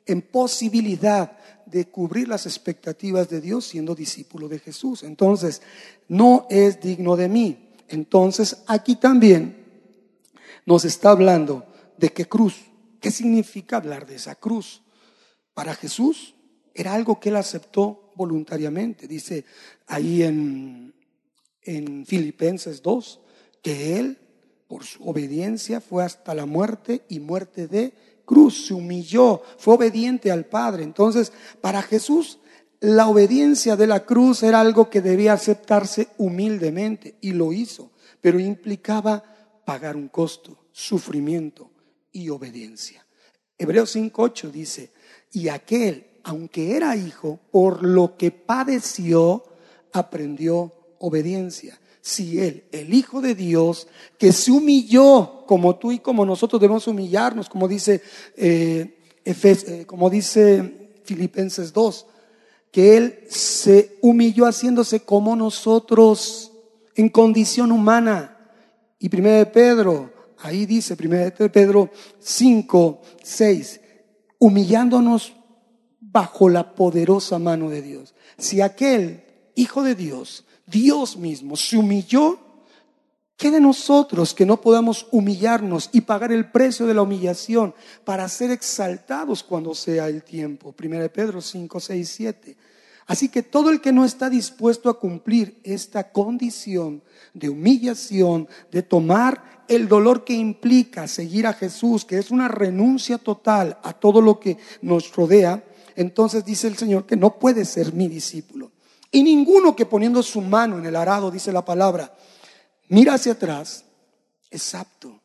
en 0.05 0.21
posibilidad 0.23 1.37
de 1.75 1.89
cubrir 1.89 2.29
las 2.29 2.45
expectativas 2.45 3.27
de 3.27 3.41
Dios 3.41 3.65
siendo 3.65 3.95
discípulo 3.95 4.47
de 4.47 4.59
Jesús. 4.59 5.03
Entonces, 5.03 5.61
no 6.07 6.47
es 6.49 6.79
digno 6.79 7.17
de 7.17 7.27
mí. 7.27 7.73
Entonces, 7.89 8.63
aquí 8.65 8.95
también 8.95 9.57
nos 10.65 10.85
está 10.85 11.09
hablando 11.09 11.65
de 11.97 12.13
qué 12.13 12.29
cruz. 12.29 12.55
¿Qué 13.01 13.11
significa 13.11 13.75
hablar 13.75 14.05
de 14.05 14.15
esa 14.15 14.35
cruz? 14.35 14.83
Para 15.53 15.75
Jesús 15.75 16.33
era 16.73 16.93
algo 16.93 17.19
que 17.19 17.27
él 17.27 17.35
aceptó 17.35 18.13
voluntariamente. 18.15 19.05
Dice 19.05 19.43
ahí 19.85 20.23
en, 20.23 20.93
en 21.61 22.05
Filipenses 22.05 22.81
2 22.83 23.19
que 23.61 23.99
él 23.99 24.17
por 24.69 24.85
su 24.85 25.05
obediencia 25.05 25.81
fue 25.81 26.05
hasta 26.05 26.33
la 26.35 26.45
muerte 26.45 27.01
y 27.09 27.19
muerte 27.19 27.67
de 27.67 28.14
cruz, 28.25 28.67
se 28.67 28.73
humilló, 28.73 29.41
fue 29.57 29.75
obediente 29.75 30.31
al 30.31 30.45
Padre. 30.45 30.83
Entonces, 30.83 31.31
para 31.61 31.81
Jesús, 31.81 32.39
la 32.79 33.07
obediencia 33.07 33.75
de 33.75 33.87
la 33.87 34.05
cruz 34.05 34.43
era 34.43 34.59
algo 34.59 34.89
que 34.89 35.01
debía 35.01 35.33
aceptarse 35.33 36.09
humildemente 36.17 37.15
y 37.21 37.31
lo 37.31 37.53
hizo, 37.53 37.91
pero 38.21 38.39
implicaba 38.39 39.23
pagar 39.65 39.95
un 39.95 40.09
costo, 40.09 40.57
sufrimiento 40.71 41.71
y 42.11 42.29
obediencia. 42.29 43.05
Hebreos 43.57 43.95
5.8 43.95 44.51
dice, 44.51 44.91
y 45.31 45.47
aquel, 45.47 46.07
aunque 46.23 46.75
era 46.75 46.95
hijo, 46.95 47.39
por 47.51 47.83
lo 47.83 48.17
que 48.17 48.31
padeció, 48.31 49.43
aprendió 49.93 50.73
obediencia 50.99 51.79
si 52.05 52.39
Él, 52.39 52.65
el 52.71 52.93
Hijo 52.93 53.19
de 53.19 53.33
Dios, 53.33 53.87
que 54.19 54.31
se 54.31 54.51
humilló 54.51 55.43
como 55.47 55.77
tú 55.77 55.91
y 55.91 55.97
como 55.97 56.23
nosotros 56.23 56.61
debemos 56.61 56.87
humillarnos, 56.87 57.49
como 57.49 57.67
dice, 57.67 58.03
eh, 58.37 58.99
eh, 59.25 59.85
como 59.87 60.11
dice 60.11 60.91
Filipenses 61.03 61.73
2, 61.73 62.05
que 62.69 62.95
Él 62.95 63.23
se 63.27 63.97
humilló 64.03 64.45
haciéndose 64.45 64.99
como 64.99 65.35
nosotros 65.35 66.51
en 66.93 67.09
condición 67.09 67.71
humana. 67.71 68.37
Y 68.99 69.09
primero 69.09 69.37
de 69.37 69.47
Pedro, 69.47 70.13
ahí 70.37 70.67
dice, 70.67 70.95
primero 70.95 71.35
de 71.35 71.49
Pedro 71.49 71.89
5, 72.19 73.01
6, 73.23 73.81
humillándonos 74.37 75.33
bajo 75.99 76.49
la 76.49 76.75
poderosa 76.75 77.39
mano 77.39 77.71
de 77.71 77.81
Dios. 77.81 78.13
Si 78.37 78.61
aquel 78.61 79.23
Hijo 79.55 79.83
de 79.83 79.95
Dios 79.95 80.43
Dios 80.65 81.17
mismo 81.17 81.55
se 81.55 81.77
humilló, 81.77 82.39
¿qué 83.37 83.51
de 83.51 83.61
nosotros 83.61 84.33
que 84.33 84.45
no 84.45 84.59
podamos 84.59 85.07
humillarnos 85.11 85.89
y 85.91 86.01
pagar 86.01 86.31
el 86.31 86.51
precio 86.51 86.85
de 86.85 86.93
la 86.93 87.03
humillación 87.03 87.75
para 88.03 88.27
ser 88.27 88.51
exaltados 88.51 89.43
cuando 89.43 89.75
sea 89.75 90.07
el 90.07 90.23
tiempo? 90.23 90.73
1 90.77 91.09
Pedro 91.11 91.41
5, 91.41 91.79
6, 91.79 92.09
7. 92.09 92.57
Así 93.07 93.29
que 93.29 93.43
todo 93.43 93.69
el 93.69 93.81
que 93.81 93.91
no 93.91 94.03
está 94.03 94.29
dispuesto 94.29 94.89
a 94.89 94.99
cumplir 94.99 95.59
esta 95.63 96.11
condición 96.11 97.03
de 97.35 97.49
humillación, 97.49 98.47
de 98.71 98.81
tomar 98.81 99.63
el 99.67 99.87
dolor 99.87 100.23
que 100.23 100.33
implica 100.33 101.07
seguir 101.07 101.45
a 101.45 101.53
Jesús, 101.53 102.03
que 102.03 102.17
es 102.17 102.31
una 102.31 102.47
renuncia 102.47 103.19
total 103.19 103.77
a 103.83 103.93
todo 103.93 104.21
lo 104.21 104.39
que 104.39 104.57
nos 104.81 105.15
rodea, 105.15 105.63
entonces 105.95 106.43
dice 106.43 106.67
el 106.67 106.77
Señor 106.77 107.05
que 107.05 107.15
no 107.15 107.37
puede 107.37 107.65
ser 107.65 107.93
mi 107.93 108.07
discípulo. 108.07 108.71
Y 109.11 109.23
ninguno 109.23 109.75
que 109.75 109.85
poniendo 109.85 110.21
su 110.23 110.41
mano 110.41 110.77
en 110.77 110.85
el 110.85 110.95
arado, 110.95 111.31
dice 111.31 111.51
la 111.51 111.63
palabra, 111.63 112.15
mira 112.89 113.13
hacia 113.13 113.33
atrás, 113.33 113.85
es 114.49 114.75
apto 114.75 115.19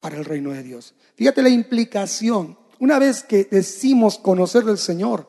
para 0.00 0.16
el 0.16 0.24
reino 0.24 0.50
de 0.50 0.62
Dios. 0.62 0.94
Fíjate 1.14 1.42
la 1.42 1.48
implicación. 1.48 2.58
Una 2.78 2.98
vez 2.98 3.22
que 3.22 3.44
decimos 3.44 4.18
conocer 4.18 4.64
al 4.64 4.78
Señor, 4.78 5.28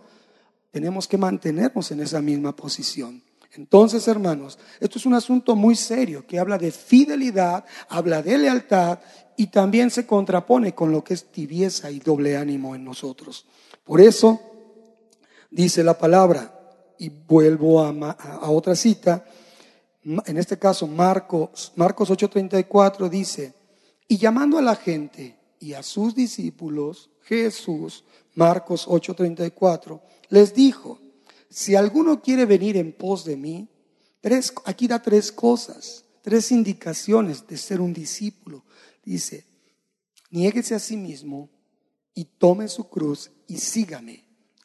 tenemos 0.72 1.08
que 1.08 1.18
mantenernos 1.18 1.92
en 1.92 2.00
esa 2.00 2.22
misma 2.22 2.56
posición. 2.56 3.22
Entonces, 3.56 4.08
hermanos, 4.08 4.58
esto 4.80 4.98
es 4.98 5.06
un 5.06 5.14
asunto 5.14 5.56
muy 5.56 5.76
serio 5.76 6.26
que 6.26 6.40
habla 6.40 6.58
de 6.58 6.72
fidelidad, 6.72 7.64
habla 7.88 8.24
de 8.24 8.40
lealtad 8.40 9.00
y 9.38 9.48
también 9.48 9.92
se 9.92 10.08
contrapone 10.08 10.74
con 10.74 10.92
lo 10.92 11.04
que 11.04 11.14
es 11.14 11.26
tibieza 11.32 11.92
y 11.92 12.00
doble 12.00 12.36
ánimo 12.36 12.74
en 12.74 12.84
nosotros. 12.84 13.46
Por 13.84 14.02
eso 14.02 14.42
dice 15.52 15.84
la 15.84 15.96
palabra, 15.96 16.53
y 17.04 17.10
vuelvo 17.10 17.84
a, 17.84 18.50
otra 18.50 18.78
cita, 18.78 19.26
en 20.04 20.38
este 20.38 20.58
caso 20.58 20.88
Marcos, 20.88 21.74
Marcos 21.76 22.10
8:34 22.10 23.10
dice, 23.10 23.54
y 24.08 24.18
llamando 24.18 24.58
a 24.58 24.62
la 24.62 24.78
gente 24.78 25.38
y 25.60 25.74
a 25.74 25.84
sus 25.84 26.16
discípulos, 26.16 27.10
Jesús, 27.24 28.06
Marcos 28.36 28.88
8:34, 28.88 30.00
les 30.30 30.54
dijo, 30.54 30.98
si 31.50 31.76
alguno 31.76 32.22
quiere 32.22 32.46
venir 32.46 32.78
en 32.78 32.94
pos 32.94 33.26
de 33.26 33.36
mí, 33.36 33.68
tres, 34.22 34.54
aquí 34.64 34.88
da 34.88 35.02
tres 35.02 35.30
cosas, 35.30 36.06
tres 36.22 36.54
indicaciones 36.54 37.46
de 37.46 37.58
ser 37.58 37.82
un 37.82 37.92
discípulo. 37.92 38.64
Dice, 39.04 39.46
niéguese 40.30 40.74
a 40.74 40.80
sí 40.80 40.96
mismo 40.96 41.50
y 42.14 42.24
tome 42.24 42.70
su 42.70 42.88
cruz 42.88 43.30
y 43.46 43.58
sígame. 43.58 44.24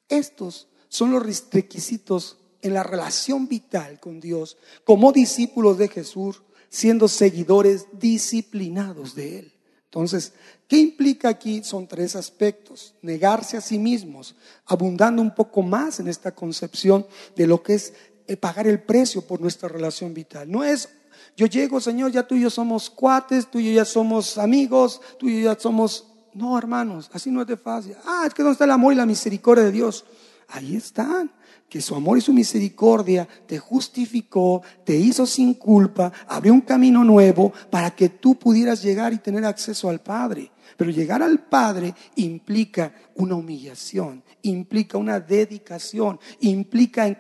Estos 0.09 0.69
son 0.89 1.13
los 1.13 1.23
requisitos 1.23 2.39
en 2.63 2.75
la 2.75 2.83
relación 2.83 3.49
vital 3.49 4.01
con 4.01 4.21
Dios 4.21 4.57
como 4.85 5.13
discípulos 5.13 5.79
de 5.79 5.89
Jesús, 5.89 6.43
siendo 6.69 7.09
seguidores 7.09 7.87
disciplinados 7.93 9.15
de 9.15 9.39
Él. 9.39 9.53
Entonces, 9.85 10.35
¿qué 10.67 10.77
implica 10.77 11.31
aquí? 11.31 11.63
Son 11.65 11.87
tres 11.87 12.15
aspectos. 12.15 12.95
Negarse 13.01 13.57
a 13.57 13.63
sí 13.63 13.79
mismos, 13.79 14.35
abundando 14.67 15.23
un 15.23 15.35
poco 15.35 15.63
más 15.63 15.99
en 15.99 16.09
esta 16.09 16.35
concepción 16.35 17.07
de 17.37 17.47
lo 17.47 17.63
que 17.63 17.75
es 17.75 17.95
eh, 18.27 18.37
pagar 18.37 18.67
el 18.67 18.83
precio 18.83 19.23
por 19.23 19.41
nuestra 19.41 19.69
relación 19.69 20.13
vital. 20.13 20.51
No 20.51 20.63
es, 20.63 20.91
yo 21.37 21.47
llego, 21.47 21.81
Señor, 21.81 22.13
ya 22.13 22.27
tú 22.27 22.35
y 22.35 22.43
yo 22.43 22.51
somos 22.51 22.91
cuates, 22.91 23.51
tú 23.51 23.59
y 23.59 23.69
yo 23.69 23.73
ya 23.73 23.87
somos 23.87 24.37
amigos, 24.37 25.01
tú 25.19 25.29
y 25.29 25.41
yo 25.43 25.53
ya 25.53 25.59
somos... 25.59 26.05
No, 26.35 26.59
hermanos, 26.59 27.11
así 27.15 27.31
no 27.31 27.41
es 27.41 27.47
de 27.49 27.57
fácil. 27.57 27.97
Ah, 28.05 28.25
es 28.27 28.35
que 28.35 28.43
¿dónde 28.43 28.53
está 28.53 28.65
el 28.65 28.71
amor 28.71 28.93
y 28.93 28.97
la 28.97 29.07
misericordia 29.07 29.65
de 29.65 29.73
Dios? 29.73 30.05
Ahí 30.49 30.77
están. 30.77 31.31
Que 31.69 31.83
su 31.83 31.95
amor 31.95 32.17
y 32.17 32.23
su 32.23 32.33
misericordia 32.33 33.29
te 33.47 33.59
justificó, 33.59 34.63
te 34.85 34.97
hizo 34.97 35.27
sin 35.27 35.53
culpa, 35.53 36.11
abrió 36.27 36.55
un 36.55 36.63
camino 36.63 37.05
nuevo 37.05 37.53
para 37.71 37.91
que 37.91 38.09
tú 38.09 38.37
pudieras 38.37 38.83
llegar 38.83 39.13
y 39.13 39.19
tener 39.19 39.45
acceso 39.45 39.91
al 39.91 40.01
Padre. 40.01 40.51
Pero 40.79 40.91
llegar 40.91 41.23
al 41.23 41.41
Padre 41.41 41.95
implica 42.17 42.95
una 43.17 43.35
humillación, 43.35 44.23
implica 44.41 44.97
una 44.97 45.21
dedicación, 45.21 46.19
implica 46.41 47.07
en 47.07 47.19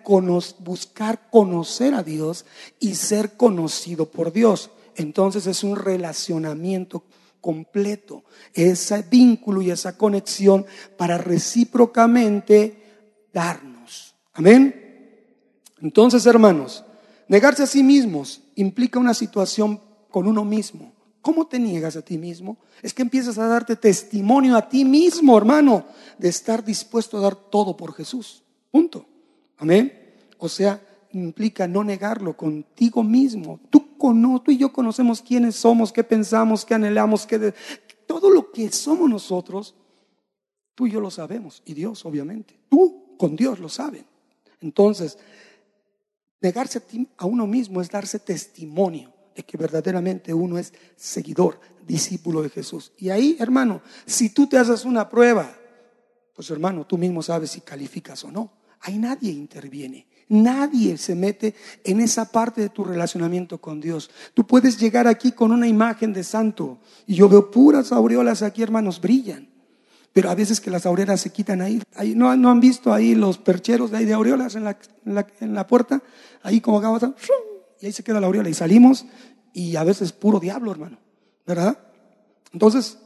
buscar 0.60 1.28
conocer 1.30 1.92
a 1.92 2.02
Dios 2.02 2.46
y 2.80 2.94
ser 2.94 3.36
conocido 3.36 4.10
por 4.10 4.32
Dios. 4.32 4.70
entonces 4.96 5.46
es 5.46 5.62
un 5.62 5.76
relacionamiento 5.76 7.04
completo, 7.40 8.24
ese 8.52 9.02
vínculo 9.02 9.62
y 9.62 9.70
esa 9.70 9.96
conexión 9.96 10.66
para 10.96 11.18
recíprocamente 11.18 12.77
darnos. 13.32 14.14
Amén. 14.32 14.88
Entonces, 15.80 16.26
hermanos, 16.26 16.84
negarse 17.28 17.62
a 17.62 17.66
sí 17.66 17.82
mismos 17.82 18.42
implica 18.56 18.98
una 18.98 19.14
situación 19.14 19.80
con 20.10 20.26
uno 20.26 20.44
mismo. 20.44 20.92
¿Cómo 21.20 21.46
te 21.46 21.58
niegas 21.58 21.96
a 21.96 22.02
ti 22.02 22.16
mismo? 22.16 22.58
Es 22.82 22.94
que 22.94 23.02
empiezas 23.02 23.38
a 23.38 23.46
darte 23.46 23.76
testimonio 23.76 24.56
a 24.56 24.68
ti 24.68 24.84
mismo, 24.84 25.36
hermano, 25.36 25.84
de 26.16 26.28
estar 26.28 26.64
dispuesto 26.64 27.18
a 27.18 27.20
dar 27.20 27.34
todo 27.36 27.76
por 27.76 27.92
Jesús. 27.92 28.42
Punto. 28.70 29.06
Amén. 29.58 29.92
O 30.38 30.48
sea, 30.48 30.80
implica 31.12 31.66
no 31.66 31.82
negarlo 31.84 32.36
contigo 32.36 33.02
mismo. 33.02 33.60
Tú, 33.70 33.96
cono, 33.96 34.40
tú 34.40 34.52
y 34.52 34.58
yo 34.58 34.72
conocemos 34.72 35.20
quiénes 35.20 35.56
somos, 35.56 35.92
qué 35.92 36.04
pensamos, 36.04 36.64
qué 36.64 36.74
anhelamos, 36.74 37.26
qué 37.26 37.52
todo 38.06 38.30
lo 38.30 38.50
que 38.50 38.70
somos 38.70 39.10
nosotros, 39.10 39.74
tú 40.74 40.86
y 40.86 40.92
yo 40.92 41.00
lo 41.00 41.10
sabemos. 41.10 41.62
Y 41.66 41.74
Dios, 41.74 42.06
obviamente. 42.06 42.58
Tú 42.68 43.07
con 43.18 43.36
Dios 43.36 43.58
lo 43.58 43.68
saben. 43.68 44.06
Entonces, 44.62 45.18
negarse 46.40 46.80
a 47.18 47.26
uno 47.26 47.46
mismo 47.46 47.82
es 47.82 47.90
darse 47.90 48.18
testimonio 48.18 49.12
que 49.42 49.56
verdaderamente 49.56 50.34
uno 50.34 50.58
es 50.58 50.72
seguidor, 50.96 51.60
discípulo 51.86 52.42
de 52.42 52.50
Jesús. 52.50 52.92
Y 52.98 53.10
ahí, 53.10 53.36
hermano, 53.38 53.82
si 54.06 54.30
tú 54.30 54.46
te 54.46 54.58
haces 54.58 54.84
una 54.84 55.08
prueba, 55.08 55.56
pues 56.34 56.50
hermano, 56.50 56.86
tú 56.86 56.98
mismo 56.98 57.22
sabes 57.22 57.50
si 57.50 57.60
calificas 57.60 58.24
o 58.24 58.30
no. 58.30 58.52
Ahí 58.80 58.98
nadie 58.98 59.32
interviene. 59.32 60.06
Nadie 60.28 60.98
se 60.98 61.14
mete 61.14 61.54
en 61.84 62.00
esa 62.00 62.30
parte 62.30 62.60
de 62.60 62.68
tu 62.68 62.84
relacionamiento 62.84 63.58
con 63.58 63.80
Dios. 63.80 64.10
Tú 64.34 64.46
puedes 64.46 64.78
llegar 64.78 65.08
aquí 65.08 65.32
con 65.32 65.52
una 65.52 65.66
imagen 65.66 66.12
de 66.12 66.22
santo 66.22 66.78
y 67.06 67.14
yo 67.14 67.28
veo 67.28 67.50
puras 67.50 67.92
aureolas 67.92 68.42
aquí, 68.42 68.62
hermanos, 68.62 69.00
brillan. 69.00 69.47
Pero 70.18 70.30
a 70.30 70.34
veces 70.34 70.60
que 70.60 70.68
las 70.68 70.84
aureolas 70.84 71.20
se 71.20 71.30
quitan 71.30 71.60
ahí. 71.60 71.80
ahí 71.94 72.16
¿no, 72.16 72.34
¿No 72.36 72.50
han 72.50 72.58
visto 72.58 72.92
ahí 72.92 73.14
los 73.14 73.38
percheros 73.38 73.92
de, 73.92 73.98
ahí 73.98 74.04
de 74.04 74.14
aureolas 74.14 74.56
en 74.56 74.64
la, 74.64 74.76
en 75.04 75.54
la, 75.54 75.64
puerta? 75.68 76.02
Ahí 76.42 76.60
como 76.60 76.80
acá, 76.80 77.14
y 77.80 77.86
ahí 77.86 77.92
se 77.92 78.02
queda 78.02 78.18
la 78.18 78.26
aureola 78.26 78.48
y 78.48 78.54
salimos 78.54 79.06
y 79.52 79.76
a 79.76 79.84
veces 79.84 80.10
puro 80.10 80.40
diablo, 80.40 80.72
hermano, 80.72 80.98
¿verdad? 81.46 81.78
Entonces, 82.52 82.98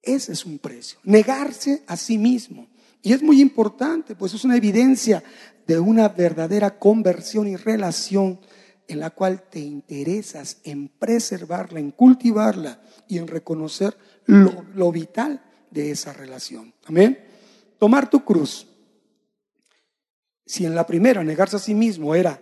ese 0.00 0.32
es 0.32 0.46
un 0.46 0.58
precio, 0.58 0.98
negarse 1.04 1.82
a 1.86 1.94
sí 1.98 2.16
mismo. 2.16 2.68
Y 3.02 3.12
es 3.12 3.22
muy 3.22 3.42
importante, 3.42 4.16
pues 4.16 4.32
es 4.32 4.44
una 4.44 4.56
evidencia 4.56 5.22
de 5.66 5.78
una 5.78 6.08
verdadera 6.08 6.78
conversión 6.78 7.48
y 7.48 7.56
relación 7.56 8.40
en 8.88 9.00
la 9.00 9.10
cual 9.10 9.42
te 9.42 9.60
interesas 9.60 10.56
en 10.64 10.88
preservarla, 10.88 11.80
en 11.80 11.90
cultivarla 11.90 12.80
y 13.08 13.18
en 13.18 13.26
reconocer 13.26 13.94
lo, 14.24 14.64
lo 14.74 14.90
vital 14.90 15.42
de 15.74 15.90
esa 15.90 16.12
relación. 16.12 16.72
Amén. 16.86 17.18
Tomar 17.78 18.08
tu 18.08 18.24
cruz. 18.24 18.66
Si 20.46 20.64
en 20.64 20.74
la 20.74 20.86
primera 20.86 21.24
negarse 21.24 21.56
a 21.56 21.58
sí 21.58 21.74
mismo 21.74 22.14
era 22.14 22.40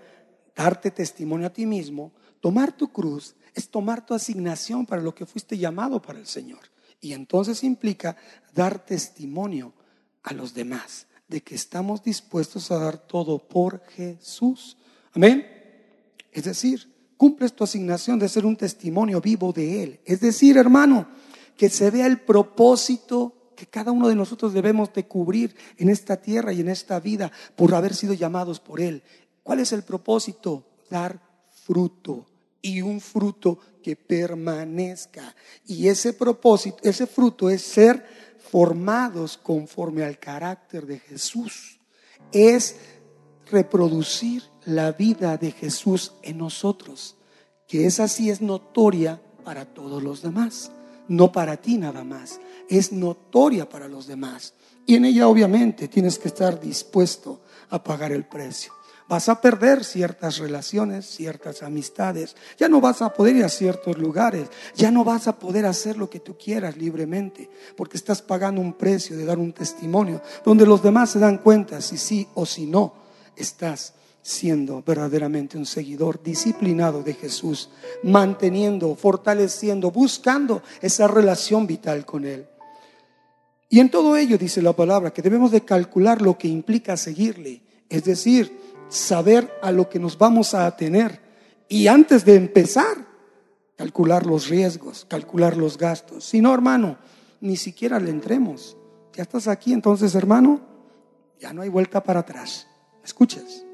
darte 0.55 0.91
testimonio 0.91 1.47
a 1.47 1.53
ti 1.53 1.65
mismo, 1.65 2.13
tomar 2.41 2.77
tu 2.77 2.93
cruz 2.93 3.35
es 3.55 3.69
tomar 3.69 4.05
tu 4.05 4.13
asignación 4.13 4.85
para 4.85 5.01
lo 5.01 5.15
que 5.15 5.25
fuiste 5.25 5.57
llamado 5.57 6.01
para 6.01 6.19
el 6.19 6.27
Señor. 6.27 6.61
Y 7.01 7.15
entonces 7.15 7.65
implica 7.65 8.17
dar 8.55 8.85
testimonio 8.85 9.73
a 10.23 10.35
los 10.35 10.53
demás 10.53 11.07
de 11.27 11.41
que 11.41 11.55
estamos 11.55 12.03
dispuestos 12.03 12.71
a 12.71 12.79
dar 12.79 12.99
todo 12.99 13.39
por 13.39 13.83
Jesús. 13.97 14.77
Amén. 15.15 15.47
Es 16.31 16.45
decir, 16.45 16.93
cumples 17.17 17.55
tu 17.55 17.65
asignación 17.65 18.19
de 18.19 18.29
ser 18.29 18.45
un 18.45 18.57
testimonio 18.57 19.21
vivo 19.23 19.53
de 19.53 19.83
Él. 19.83 20.01
Es 20.05 20.21
decir, 20.21 20.59
hermano, 20.59 21.09
que 21.57 21.69
se 21.69 21.91
vea 21.91 22.07
el 22.07 22.21
propósito 22.21 23.35
que 23.57 23.67
cada 23.67 23.93
uno 23.93 24.09
de 24.09 24.15
nosotros 24.15 24.53
debemos 24.53 24.93
de 24.93 25.07
cubrir 25.07 25.55
en 25.77 25.89
esta 25.89 26.17
tierra 26.17 26.53
y 26.53 26.61
en 26.61 26.69
esta 26.69 26.99
vida 27.01 27.31
por 27.55 27.75
haber 27.75 27.95
sido 27.95 28.15
llamados 28.15 28.61
por 28.61 28.81
Él. 28.81 29.03
¿Cuál 29.43 29.61
es 29.61 29.73
el 29.73 29.83
propósito? 29.83 30.65
Dar 30.91 31.21
fruto 31.65 32.27
y 32.61 32.81
un 32.81 33.01
fruto 33.01 33.59
que 33.83 33.97
permanezca. 33.97 35.35
Y 35.67 35.89
ese 35.89 36.13
propósito, 36.13 36.79
ese 36.83 37.07
fruto 37.07 37.51
es 37.51 37.63
ser 37.63 38.05
formados 38.51 39.37
conforme 39.37 40.05
al 40.05 40.19
carácter 40.19 40.87
de 40.87 40.99
Jesús. 40.99 41.79
Es 42.33 42.77
reproducir 43.51 44.43
la 44.65 44.93
vida 44.93 45.37
de 45.37 45.51
Jesús 45.51 46.13
en 46.23 46.39
nosotros, 46.39 47.17
que 47.67 47.87
es 47.87 48.01
así 48.01 48.31
es 48.31 48.41
notoria 48.41 49.21
para 49.45 49.65
todos 49.65 50.03
los 50.03 50.23
demás, 50.23 50.71
no 51.09 51.33
para 51.33 51.57
ti 51.57 51.79
nada 51.79 52.05
más, 52.05 52.41
es 52.69 52.93
notoria 52.93 53.69
para 53.69 53.89
los 53.89 54.07
demás. 54.07 54.55
Y 54.87 54.97
en 54.97 55.05
ella 55.05 55.29
obviamente 55.29 55.89
tienes 55.89 56.19
que 56.19 56.29
estar 56.29 56.61
dispuesto 56.61 57.43
a 57.71 57.83
pagar 57.83 58.13
el 58.13 58.25
precio. 58.25 58.73
Vas 59.09 59.29
a 59.29 59.41
perder 59.41 59.85
ciertas 59.85 60.39
relaciones, 60.39 61.07
ciertas 61.07 61.63
amistades, 61.63 62.35
ya 62.57 62.69
no 62.69 62.81
vas 62.81 63.03
a 63.03 63.13
poder 63.13 63.37
ir 63.37 63.45
a 63.45 63.49
ciertos 63.49 63.99
lugares, 63.99 64.49
ya 64.75 64.91
no 64.91 65.05
vas 65.05 65.29
a 65.29 65.39
poder 65.39 65.67
hacer 65.67 65.99
lo 65.99 66.09
que 66.09 66.21
tú 66.21 66.37
quieras 66.39 66.77
libremente, 66.77 67.51
porque 67.77 67.97
estás 67.97 68.23
pagando 68.23 68.61
un 68.61 68.73
precio 68.73 69.17
de 69.17 69.25
dar 69.25 69.39
un 69.39 69.53
testimonio, 69.53 70.23
donde 70.45 70.65
los 70.65 70.83
demás 70.83 71.11
se 71.11 71.19
dan 71.19 71.39
cuenta 71.39 71.81
si 71.81 71.99
sí 71.99 72.27
o 72.35 72.47
si 72.47 72.67
no 72.67 72.95
estás 73.37 73.95
siendo 74.23 74.83
verdaderamente 74.83 75.59
un 75.59 75.67
seguidor 75.67 76.23
disciplinado 76.23 77.03
de 77.03 77.15
Jesús, 77.15 77.71
manteniendo, 78.05 78.95
fortaleciendo, 78.95 79.91
buscando 79.91 80.63
esa 80.81 81.09
relación 81.09 81.67
vital 81.67 82.07
con 82.07 82.25
Él. 82.25 82.47
Y 83.69 83.81
en 83.81 83.91
todo 83.91 84.17
ello 84.17 84.39
dice 84.39 84.63
la 84.63 84.75
palabra 84.75 85.13
que 85.13 85.23
debemos 85.23 85.51
de 85.51 85.63
calcular 85.63 86.23
lo 86.23 86.39
que 86.39 86.47
implica 86.47 86.97
seguirle, 86.97 87.63
es 87.89 88.05
decir, 88.05 88.57
saber 88.89 89.51
a 89.63 89.73
lo 89.73 89.89
que 89.89 89.99
nos 89.99 90.17
vamos 90.17 90.55
a 90.55 90.67
atener 90.67 91.21
y 91.69 91.89
antes 91.89 92.25
de 92.25 92.37
empezar, 92.37 93.07
calcular 93.77 94.27
los 94.27 94.49
riesgos, 94.49 95.07
calcular 95.09 95.57
los 95.57 95.79
gastos. 95.79 96.25
Si 96.25 96.43
no, 96.43 96.53
hermano, 96.53 96.99
ni 97.41 97.57
siquiera 97.57 97.99
le 97.99 98.11
entremos. 98.11 98.77
Ya 99.15 99.23
estás 99.23 99.49
aquí, 99.49 99.73
entonces, 99.73 100.15
hermano, 100.15 100.61
ya 101.41 101.55
no 101.55 101.63
hay 101.63 101.71
vuelta 101.71 102.03
para 102.03 102.21
atrás. 102.21 102.69
¿Escuchas? 103.03 103.65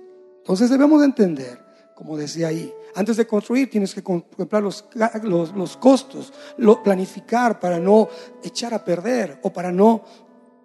Entonces 0.48 0.70
debemos 0.70 1.00
de 1.00 1.04
entender, 1.04 1.58
como 1.94 2.16
decía 2.16 2.48
ahí, 2.48 2.72
antes 2.94 3.18
de 3.18 3.26
construir 3.26 3.68
tienes 3.68 3.92
que 3.92 4.02
contemplar 4.02 4.62
los, 4.62 4.87
los, 5.24 5.54
los 5.54 5.76
costos, 5.76 6.32
lo, 6.56 6.82
planificar 6.82 7.61
para 7.61 7.78
no 7.78 8.08
echar 8.42 8.72
a 8.72 8.82
perder 8.82 9.40
o 9.42 9.52
para 9.52 9.70
no 9.70 10.02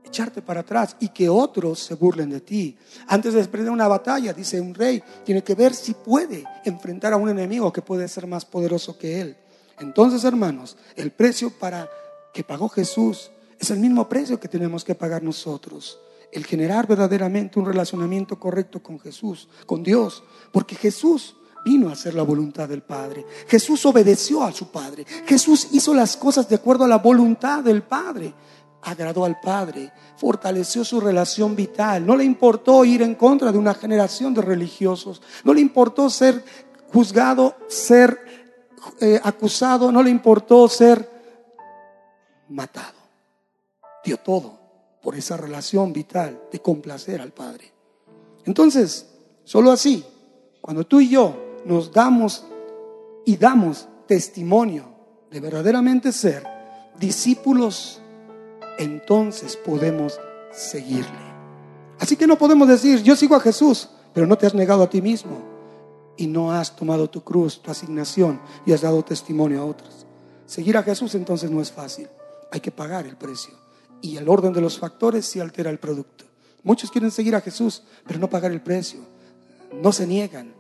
echarte 0.06 0.42
para 0.42 0.62
atrás 0.62 0.96
y 1.02 1.10
que 1.10 1.28
otros 1.28 1.80
se 1.80 1.96
burlen 1.96 2.30
de 2.30 2.40
ti. 2.40 2.78
Antes 3.08 3.34
de 3.34 3.42
emprender 3.42 3.74
una 3.74 3.90
batalla, 3.90 4.32
dice 4.32 4.62
un 4.62 4.74
rey, 4.74 5.04
tiene 5.26 5.44
que 5.44 5.54
ver 5.54 5.74
si 5.74 5.94
puede 5.96 6.46
enfrentar 6.64 7.12
a 7.12 7.18
un 7.18 7.28
enemigo 7.28 7.74
que 7.74 7.82
puede 7.82 8.08
ser 8.08 8.26
más 8.26 8.46
poderoso 8.46 8.98
que 8.98 9.20
él. 9.20 9.36
Entonces, 9.82 10.24
hermanos, 10.24 10.78
el 10.96 11.12
precio 11.12 11.50
para 11.60 11.90
que 12.34 12.46
pagó 12.46 12.70
Jesús 12.70 13.32
es 13.60 13.70
el 13.70 13.80
mismo 13.80 14.08
precio 14.08 14.40
que 14.40 14.48
tenemos 14.48 14.86
que 14.86 14.96
pagar 14.96 15.24
nosotros. 15.24 16.00
El 16.34 16.46
generar 16.46 16.88
verdaderamente 16.88 17.60
un 17.60 17.66
relacionamiento 17.66 18.40
correcto 18.40 18.82
con 18.82 19.00
Jesús, 19.00 19.48
con 19.66 19.84
Dios, 19.84 20.24
porque 20.52 20.76
Jesús 20.76 21.36
vino 21.64 21.90
a 21.90 21.94
hacer 21.94 22.16
la 22.16 22.24
voluntad 22.24 22.68
del 22.68 22.82
Padre. 22.82 23.26
Jesús 23.48 23.86
obedeció 23.86 24.44
a 24.44 24.52
su 24.52 24.70
Padre. 24.70 25.06
Jesús 25.26 25.70
hizo 25.72 25.94
las 25.94 26.18
cosas 26.18 26.50
de 26.50 26.56
acuerdo 26.56 26.86
a 26.86 26.88
la 26.88 26.98
voluntad 26.98 27.64
del 27.64 27.84
Padre 27.84 28.34
agradó 28.86 29.24
al 29.26 29.40
Padre, 29.40 29.92
fortaleció 30.18 30.84
su 30.84 31.00
relación 31.00 31.56
vital, 31.56 32.06
no 32.06 32.16
le 32.16 32.24
importó 32.24 32.84
ir 32.84 33.02
en 33.02 33.16
contra 33.16 33.52
de 33.52 33.58
una 33.58 33.74
generación 33.74 34.34
de 34.34 34.42
religiosos, 34.42 35.22
no 35.44 35.54
le 35.54 35.62
importó 35.62 36.10
ser 36.10 36.44
juzgado, 36.92 37.56
ser 37.68 38.20
eh, 39.00 39.20
acusado, 39.24 39.92
no 39.92 40.04
le 40.04 40.10
importó 40.10 40.68
ser 40.68 41.10
matado. 42.50 43.00
Dio 44.04 44.18
todo 44.18 44.63
por 45.04 45.16
esa 45.16 45.36
relación 45.36 45.92
vital 45.92 46.42
de 46.52 46.62
complacer 46.62 47.22
al 47.22 47.34
Padre. 47.34 47.74
Entonces, 48.46 49.10
solo 49.44 49.72
así, 49.72 50.04
cuando 50.62 50.86
tú 50.86 51.02
y 51.02 51.10
yo 51.10 51.60
nos 51.66 51.92
damos 51.92 52.46
y 53.26 53.36
damos 53.36 53.88
testimonio 54.08 54.86
de 55.30 55.42
verdaderamente 55.42 56.12
ser 56.14 56.44
discípulos 56.98 58.02
entonces 58.80 59.58
podemos 59.58 60.20
seguirle. 60.52 61.34
Así 62.00 62.16
que 62.16 62.26
no 62.26 62.38
podemos 62.38 62.68
decir, 62.68 63.04
yo 63.04 63.16
sigo 63.16 63.36
a 63.36 63.40
Jesús, 63.40 63.90
pero 64.14 64.26
no 64.26 64.38
te 64.38 64.48
has 64.48 64.54
negado 64.54 64.84
a 64.84 64.90
ti 64.90 65.02
mismo 65.02 65.42
y 66.16 66.28
no 66.28 66.52
has 66.52 66.76
tomado 66.76 67.10
tu 67.10 67.22
cruz, 67.24 67.62
tu 67.62 67.72
asignación 67.72 68.40
y 68.66 68.72
has 68.72 68.82
dado 68.82 69.04
testimonio 69.04 69.62
a 69.62 69.66
otros. 69.66 70.06
Seguir 70.46 70.78
a 70.78 70.84
Jesús 70.84 71.14
entonces 71.16 71.52
no 71.52 71.62
es 71.62 71.72
fácil, 71.72 72.08
hay 72.52 72.62
que 72.62 72.72
pagar 72.72 73.06
el 73.06 73.18
precio 73.18 73.63
y 74.04 74.18
el 74.18 74.28
orden 74.28 74.52
de 74.52 74.60
los 74.60 74.78
factores 74.78 75.26
sí 75.26 75.40
altera 75.40 75.72
el 75.72 75.80
producto. 75.80 76.26
Muchos 76.62 76.92
quieren 76.92 77.10
seguir 77.10 77.36
a 77.36 77.42
Jesús, 77.42 77.84
pero 78.06 78.20
no 78.20 78.30
pagar 78.30 78.52
el 78.52 78.62
precio, 78.62 79.00
no 79.82 79.94
se 79.94 80.06
niegan, 80.06 80.54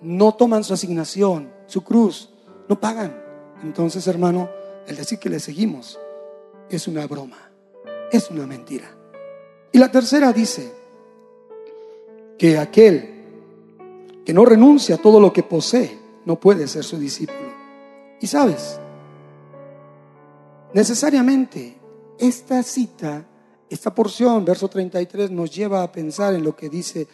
no 0.00 0.34
toman 0.34 0.62
su 0.62 0.72
asignación, 0.72 1.50
su 1.66 1.82
cruz, 1.82 2.30
no 2.68 2.80
pagan. 2.80 3.20
Entonces, 3.64 4.06
hermano, 4.06 4.48
el 4.86 4.94
decir 4.94 5.18
que 5.18 5.28
le 5.28 5.40
seguimos 5.40 5.98
es 6.70 6.86
una 6.86 7.06
broma, 7.08 7.50
es 8.12 8.30
una 8.30 8.46
mentira. 8.46 8.96
Y 9.72 9.78
la 9.78 9.90
tercera 9.90 10.32
dice 10.32 10.72
que 12.38 12.56
aquel 12.56 13.14
que 14.24 14.32
no 14.32 14.44
renuncia 14.44 14.94
a 14.94 15.02
todo 15.02 15.18
lo 15.18 15.32
que 15.32 15.42
posee 15.42 15.98
no 16.24 16.38
puede 16.38 16.68
ser 16.68 16.84
su 16.84 16.98
discípulo. 16.98 17.52
Y 18.20 18.28
sabes, 18.28 18.78
necesariamente 20.72 21.82
esta 22.18 22.62
cita, 22.62 23.26
esta 23.68 23.94
porción, 23.94 24.44
verso 24.44 24.68
33, 24.68 25.30
nos 25.30 25.54
lleva 25.54 25.82
a 25.82 25.90
pensar 25.90 26.34
en 26.34 26.44
lo 26.44 26.54
que 26.54 26.68
dice 26.68 27.06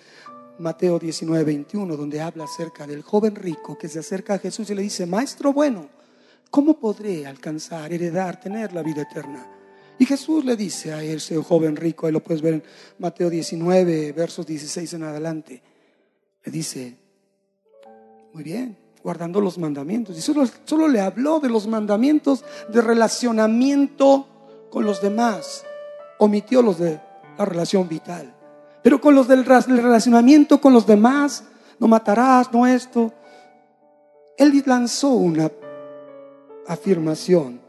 Mateo 0.59 0.99
19, 0.99 1.43
21, 1.45 1.97
donde 1.97 2.21
habla 2.21 2.45
acerca 2.45 2.87
del 2.87 3.03
joven 3.03 3.35
rico 3.35 3.79
que 3.79 3.89
se 3.89 4.01
acerca 4.01 4.35
a 4.35 4.39
Jesús 4.39 4.69
y 4.71 4.75
le 4.75 4.83
dice, 4.83 5.07
Maestro 5.07 5.53
bueno, 5.53 5.89
¿cómo 6.51 6.79
podré 6.79 7.27
alcanzar, 7.27 7.93
heredar, 7.93 8.39
tener 8.39 8.73
la 8.73 8.83
vida 8.83 9.03
eterna? 9.03 9.47
Y 9.99 10.07
Jesús 10.07 10.45
le 10.45 10.57
dice 10.57 10.93
a 10.93 11.03
ese 11.03 11.37
joven 11.43 11.77
rico, 11.77 12.07
ahí 12.07 12.13
lo 12.13 12.23
puedes 12.23 12.43
ver 12.43 12.55
en 12.55 12.63
Mateo 12.99 13.31
19, 13.31 14.13
versos 14.13 14.47
16 14.47 14.95
en 14.95 15.03
adelante, 15.03 15.63
le 16.45 16.53
dice, 16.53 16.97
muy 18.33 18.43
bien, 18.43 18.79
guardando 19.03 19.41
los 19.41 19.59
mandamientos. 19.59 20.17
Y 20.17 20.21
solo, 20.21 20.47
solo 20.65 20.89
le 20.89 21.01
habló 21.01 21.41
de 21.41 21.49
los 21.49 21.67
mandamientos 21.67 22.45
de 22.69 22.81
relacionamiento 22.81 24.27
con 24.71 24.85
los 24.85 25.03
demás, 25.03 25.65
omitió 26.19 26.63
los 26.63 26.79
de 26.79 27.01
la 27.37 27.45
relación 27.45 27.89
vital. 27.89 28.35
Pero 28.83 29.01
con 29.01 29.15
los 29.15 29.29
del 29.29 29.45
relacionamiento 29.45 30.61
con 30.61 30.73
los 30.73 30.87
demás, 30.87 31.45
no 31.79 31.89
matarás, 31.89 32.53
no 32.53 32.67
esto. 32.67 33.13
Él 34.39 34.63
lanzó 34.67 35.11
una 35.11 35.51
afirmación 36.67 37.61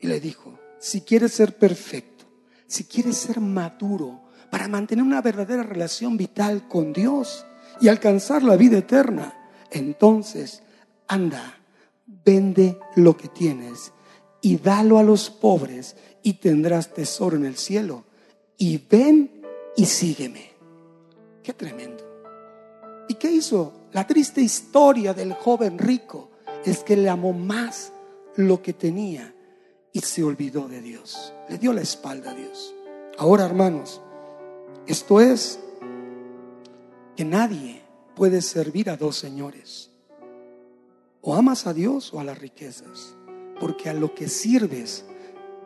y 0.00 0.08
le 0.08 0.20
dijo, 0.20 0.58
si 0.78 1.00
quieres 1.00 1.32
ser 1.32 1.56
perfecto, 1.56 2.26
si 2.66 2.84
quieres 2.84 3.16
ser 3.16 3.40
maduro 3.40 4.22
para 4.50 4.68
mantener 4.68 5.04
una 5.04 5.22
verdadera 5.22 5.62
relación 5.62 6.16
vital 6.16 6.68
con 6.68 6.92
Dios 6.92 7.46
y 7.80 7.88
alcanzar 7.88 8.42
la 8.42 8.56
vida 8.56 8.78
eterna, 8.78 9.34
entonces 9.70 10.62
anda, 11.08 11.58
vende 12.06 12.78
lo 12.94 13.16
que 13.16 13.28
tienes 13.28 13.92
y 14.40 14.58
dalo 14.58 14.98
a 14.98 15.02
los 15.02 15.30
pobres 15.30 15.96
y 16.26 16.32
tendrás 16.32 16.92
tesoro 16.92 17.36
en 17.36 17.44
el 17.44 17.56
cielo. 17.56 18.02
Y 18.58 18.78
ven 18.78 19.44
y 19.76 19.86
sígueme. 19.86 20.50
Qué 21.40 21.52
tremendo. 21.52 22.02
¿Y 23.08 23.14
qué 23.14 23.30
hizo? 23.30 23.72
La 23.92 24.08
triste 24.08 24.40
historia 24.40 25.14
del 25.14 25.34
joven 25.34 25.78
rico 25.78 26.32
es 26.64 26.80
que 26.80 26.96
le 26.96 27.08
amó 27.08 27.32
más 27.32 27.92
lo 28.34 28.60
que 28.60 28.72
tenía 28.72 29.32
y 29.92 30.00
se 30.00 30.24
olvidó 30.24 30.66
de 30.66 30.82
Dios. 30.82 31.32
Le 31.48 31.58
dio 31.58 31.72
la 31.72 31.82
espalda 31.82 32.32
a 32.32 32.34
Dios. 32.34 32.74
Ahora, 33.18 33.46
hermanos, 33.46 34.00
esto 34.88 35.20
es 35.20 35.60
que 37.14 37.24
nadie 37.24 37.82
puede 38.16 38.42
servir 38.42 38.90
a 38.90 38.96
dos 38.96 39.14
señores. 39.14 39.92
O 41.20 41.36
amas 41.36 41.68
a 41.68 41.72
Dios 41.72 42.12
o 42.12 42.18
a 42.18 42.24
las 42.24 42.36
riquezas, 42.36 43.14
porque 43.60 43.88
a 43.88 43.94
lo 43.94 44.12
que 44.12 44.28
sirves 44.28 45.04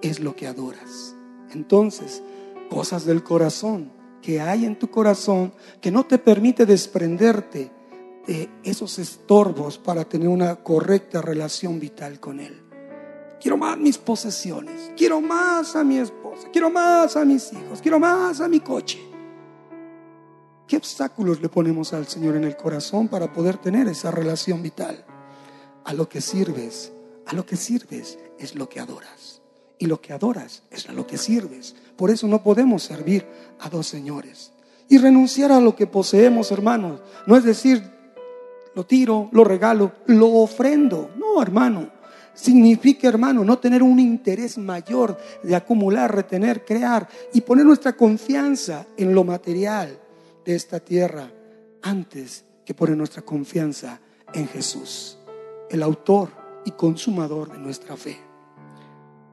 es 0.03 0.21
lo 0.21 0.37
que 0.37 0.47
adoras. 0.47 1.15
Entonces, 1.53 2.23
cosas 2.69 3.05
del 3.05 3.23
corazón 3.23 3.93
que 4.23 4.41
hay 4.41 4.65
en 4.65 4.79
tu 4.79 4.91
corazón 4.91 5.53
que 5.81 5.91
no 5.91 6.05
te 6.05 6.19
permite 6.19 6.67
desprenderte 6.67 7.71
de 8.27 8.49
esos 8.63 8.99
estorbos 8.99 9.79
para 9.79 10.05
tener 10.05 10.29
una 10.29 10.57
correcta 10.57 11.23
relación 11.23 11.81
vital 11.81 12.21
con 12.21 12.39
Él. 12.39 12.63
Quiero 13.41 13.57
más 13.57 13.79
mis 13.79 13.97
posesiones, 13.97 14.93
quiero 14.97 15.21
más 15.21 15.75
a 15.75 15.83
mi 15.83 15.97
esposa, 15.97 16.49
quiero 16.53 16.71
más 16.71 17.17
a 17.17 17.25
mis 17.25 17.53
hijos, 17.53 17.81
quiero 17.81 17.99
más 17.99 18.41
a 18.41 18.49
mi 18.49 18.61
coche. 18.61 19.01
¿Qué 20.69 20.77
obstáculos 20.77 21.41
le 21.41 21.49
ponemos 21.49 21.93
al 21.95 22.07
Señor 22.07 22.37
en 22.37 22.45
el 22.45 22.57
corazón 22.57 23.09
para 23.09 23.33
poder 23.33 23.57
tener 23.57 23.89
esa 23.89 24.11
relación 24.11 24.63
vital? 24.63 25.05
A 25.85 25.95
lo 25.95 26.09
que 26.09 26.21
sirves, 26.21 26.93
a 27.27 27.35
lo 27.35 27.45
que 27.47 27.57
sirves 27.57 28.19
es 28.39 28.55
lo 28.55 28.69
que 28.69 28.79
adoras 28.79 29.40
y 29.81 29.87
lo 29.87 30.01
que 30.01 30.13
adoras 30.13 30.63
es 30.71 30.89
a 30.89 30.93
lo 30.93 31.07
que 31.07 31.17
sirves. 31.17 31.75
Por 31.97 32.11
eso 32.11 32.29
no 32.29 32.43
podemos 32.43 32.83
servir 32.83 33.27
a 33.59 33.71
dos 33.71 33.87
señores. 33.87 34.53
Y 34.89 34.99
renunciar 34.99 35.51
a 35.51 35.61
lo 35.61 35.75
que 35.75 35.87
poseemos, 35.87 36.53
hermanos, 36.53 37.01
no 37.27 37.35
es 37.35 37.45
decir, 37.45 37.83
lo 38.75 38.85
tiro, 38.85 39.31
lo 39.33 39.43
regalo, 39.43 39.93
lo 40.07 40.29
ofrendo. 40.35 41.11
No, 41.17 41.41
hermano. 41.41 41.91
Significa, 42.35 43.09
hermano, 43.09 43.43
no 43.43 43.59
tener 43.59 43.83
un 43.83 43.99
interés 43.99 44.59
mayor 44.59 45.19
de 45.43 45.57
acumular, 45.57 46.15
retener, 46.15 46.65
crear 46.65 47.09
y 47.33 47.41
poner 47.41 47.65
nuestra 47.65 47.95
confianza 47.95 48.87
en 48.99 49.15
lo 49.15 49.25
material 49.25 49.99
de 50.45 50.55
esta 50.55 50.81
tierra 50.81 51.31
antes 51.83 52.45
que 52.67 52.75
poner 52.75 52.99
nuestra 52.99 53.23
confianza 53.23 53.99
en 54.35 54.47
Jesús, 54.47 55.19
el 55.71 55.83
autor 55.83 56.29
y 56.67 56.73
consumador 56.73 57.51
de 57.51 57.59
nuestra 57.59 57.97
fe 57.97 58.30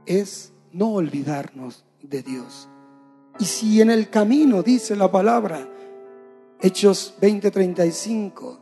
es 0.07 0.53
no 0.71 0.93
olvidarnos 0.93 1.85
de 2.01 2.23
Dios. 2.23 2.67
Y 3.39 3.45
si 3.45 3.81
en 3.81 3.91
el 3.91 4.09
camino, 4.09 4.63
dice 4.63 4.95
la 4.95 5.11
palabra, 5.11 5.69
Hechos 6.59 7.13
20:35, 7.21 8.59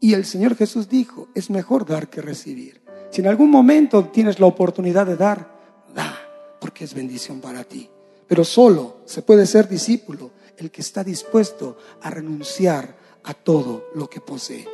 y 0.00 0.14
el 0.14 0.24
Señor 0.24 0.54
Jesús 0.54 0.88
dijo, 0.88 1.28
es 1.34 1.50
mejor 1.50 1.86
dar 1.86 2.08
que 2.08 2.20
recibir. 2.20 2.82
Si 3.10 3.20
en 3.20 3.26
algún 3.26 3.50
momento 3.50 4.04
tienes 4.06 4.38
la 4.38 4.46
oportunidad 4.46 5.06
de 5.06 5.16
dar, 5.16 5.50
da, 5.94 6.14
porque 6.60 6.84
es 6.84 6.94
bendición 6.94 7.40
para 7.40 7.64
ti. 7.64 7.88
Pero 8.26 8.44
solo 8.44 8.98
se 9.06 9.22
puede 9.22 9.46
ser 9.46 9.68
discípulo 9.68 10.30
el 10.58 10.70
que 10.70 10.82
está 10.82 11.02
dispuesto 11.02 11.78
a 12.02 12.10
renunciar 12.10 12.96
a 13.24 13.34
todo 13.34 13.86
lo 13.94 14.08
que 14.08 14.20
posee, 14.20 14.66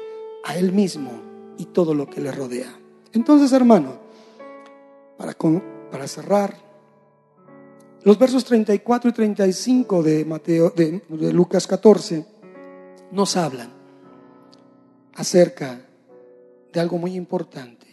a 0.45 0.57
él 0.57 0.73
mismo 0.73 1.13
y 1.57 1.67
todo 1.67 1.95
lo 1.95 2.11
que 2.11 2.21
le 2.21 2.33
rodea. 2.33 2.79
Entonces, 3.13 3.53
hermano, 3.53 4.04
para, 5.17 5.35
para 5.91 6.07
cerrar, 6.07 6.57
los 8.03 8.19
versos 8.19 8.45
34 8.45 9.11
y 9.11 9.13
35 9.15 10.03
de, 10.03 10.25
Mateo, 10.27 10.71
de, 10.71 11.03
de 11.09 11.33
Lucas 11.33 11.67
14 11.67 12.27
nos 13.13 13.37
hablan 13.37 13.73
acerca 15.15 15.81
de 16.71 16.81
algo 16.81 16.99
muy 16.99 17.15
importante. 17.15 17.87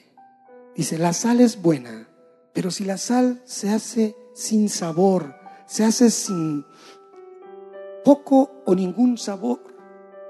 Dice, 0.76 0.98
la 0.98 1.14
sal 1.14 1.40
es 1.40 1.62
buena, 1.62 2.10
pero 2.54 2.72
si 2.72 2.84
la 2.84 2.98
sal 2.98 3.42
se 3.46 3.70
hace 3.70 4.16
sin 4.34 4.68
sabor, 4.68 5.36
se 5.66 5.86
hace 5.86 6.10
sin 6.10 6.66
poco 8.04 8.64
o 8.66 8.76
ningún 8.76 9.18
sabor, 9.18 9.62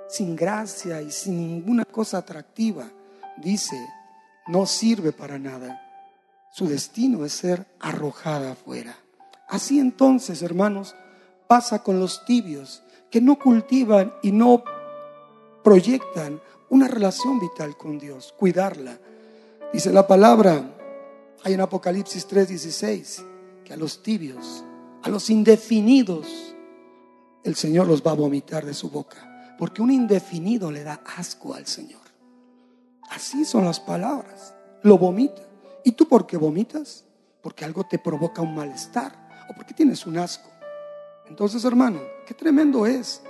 sin 0.08 0.36
gracia 0.36 1.02
y 1.02 1.10
sin 1.10 1.38
ninguna 1.48 1.86
cosa 1.86 2.20
atractiva, 2.20 2.92
dice, 3.38 3.84
no 4.48 4.68
sirve 4.68 5.12
para 5.12 5.40
nada 5.40 5.91
su 6.52 6.68
destino 6.68 7.26
es 7.26 7.34
ser 7.34 7.66
arrojada 7.80 8.52
afuera. 8.52 8.98
Así 9.48 9.80
entonces, 9.80 10.42
hermanos, 10.42 10.96
pasa 11.48 11.84
con 11.84 12.00
los 12.00 12.26
tibios 12.26 12.84
que 13.10 13.22
no 13.22 13.40
cultivan 13.40 14.14
y 14.22 14.32
no 14.32 14.64
proyectan 15.64 16.42
una 16.70 16.88
relación 16.88 17.40
vital 17.40 17.76
con 17.78 18.00
Dios, 18.00 18.34
cuidarla. 18.38 18.98
Dice 19.74 19.92
la 19.92 20.08
palabra, 20.08 20.78
hay 21.44 21.54
en 21.54 21.62
Apocalipsis 21.62 22.28
3:16, 22.28 23.24
que 23.66 23.74
a 23.74 23.78
los 23.78 24.02
tibios, 24.04 24.64
a 25.04 25.10
los 25.10 25.30
indefinidos, 25.30 26.56
el 27.44 27.56
Señor 27.56 27.88
los 27.88 28.02
va 28.06 28.12
a 28.12 28.16
vomitar 28.16 28.66
de 28.66 28.74
su 28.74 28.90
boca, 28.90 29.56
porque 29.58 29.82
un 29.82 29.92
indefinido 29.92 30.72
le 30.72 30.84
da 30.84 31.02
asco 31.18 31.54
al 31.54 31.68
Señor. 31.68 32.02
Así 33.10 33.44
son 33.44 33.66
las 33.66 33.80
palabras, 33.80 34.54
lo 34.84 34.98
vomita. 34.98 35.51
¿Y 35.84 35.94
tú 35.94 36.08
por 36.08 36.28
qué 36.28 36.38
vomitas? 36.38 37.06
Porque 37.42 37.66
algo 37.66 37.86
te 37.86 38.00
provoca 38.00 38.42
un 38.42 38.56
malestar 38.56 39.30
o 39.50 39.54
porque 39.56 39.74
tienes 39.74 40.06
un 40.06 40.18
asco. 40.18 40.50
Entonces, 41.28 41.64
hermano, 41.66 42.00
qué 42.26 42.34
tremendo 42.34 42.86
es 42.86 43.22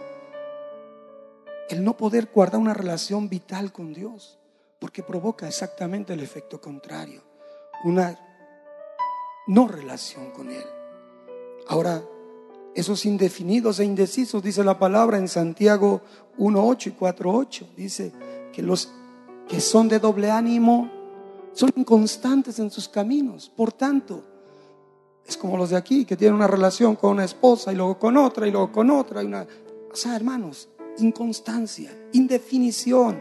el 1.70 1.84
no 1.84 1.96
poder 1.96 2.30
guardar 2.34 2.60
una 2.60 2.74
relación 2.74 3.30
vital 3.30 3.72
con 3.72 3.94
Dios, 3.94 4.38
porque 4.80 5.04
provoca 5.04 5.48
exactamente 5.48 6.14
el 6.14 6.20
efecto 6.20 6.60
contrario, 6.60 7.22
una 7.86 8.20
no 9.48 9.68
relación 9.68 10.32
con 10.32 10.50
Él. 10.50 10.66
Ahora, 11.68 12.04
esos 12.76 13.06
indefinidos 13.06 13.80
e 13.80 13.86
indecisos, 13.86 14.44
dice 14.44 14.64
la 14.64 14.80
palabra 14.80 15.18
en 15.18 15.28
Santiago 15.28 16.02
1.8 16.38 16.88
y 16.88 16.92
4.8, 16.92 17.76
dice 17.76 18.12
que 18.52 18.62
los 18.62 18.92
que 19.48 19.62
son 19.62 19.88
de 19.88 20.00
doble 20.00 20.32
ánimo 20.32 20.90
son 21.54 21.72
inconstantes 21.76 22.60
en 22.60 22.72
sus 22.72 22.88
caminos. 22.88 23.50
Por 23.50 23.72
tanto, 23.74 24.24
es 25.26 25.38
como 25.38 25.58
los 25.58 25.70
de 25.70 25.78
aquí 25.78 26.06
que 26.06 26.18
tienen 26.18 26.36
una 26.36 26.48
relación 26.48 26.96
con 26.96 27.12
una 27.12 27.26
esposa 27.26 27.72
y 27.72 27.76
luego 27.76 27.98
con 28.00 28.18
otra 28.18 28.48
y 28.48 28.52
luego 28.52 28.72
con 28.72 28.90
otra. 28.90 29.22
Y 29.24 29.28
una, 29.28 29.46
o 29.92 29.96
sea, 29.96 30.16
hermanos, 30.16 30.70
inconstancia, 30.98 31.92
indefinición. 32.14 33.20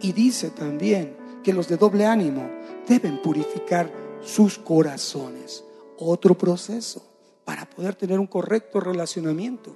Y 0.00 0.12
dice 0.12 0.50
también 0.50 1.16
que 1.42 1.52
los 1.52 1.68
de 1.68 1.76
doble 1.76 2.06
ánimo 2.06 2.48
deben 2.86 3.20
purificar 3.22 3.90
sus 4.22 4.58
corazones. 4.58 5.64
Otro 5.98 6.36
proceso 6.36 7.02
para 7.44 7.68
poder 7.68 7.94
tener 7.94 8.18
un 8.18 8.26
correcto 8.26 8.80
relacionamiento 8.80 9.74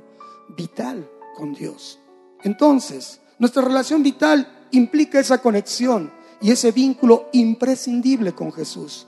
vital 0.57 1.09
con 1.37 1.55
Dios. 1.55 1.99
Entonces, 2.43 3.21
nuestra 3.39 3.63
relación 3.63 4.03
vital 4.03 4.67
implica 4.71 5.21
esa 5.21 5.41
conexión 5.41 6.11
y 6.41 6.51
ese 6.51 6.73
vínculo 6.73 7.29
imprescindible 7.33 8.33
con 8.33 8.53
Jesús. 8.53 9.07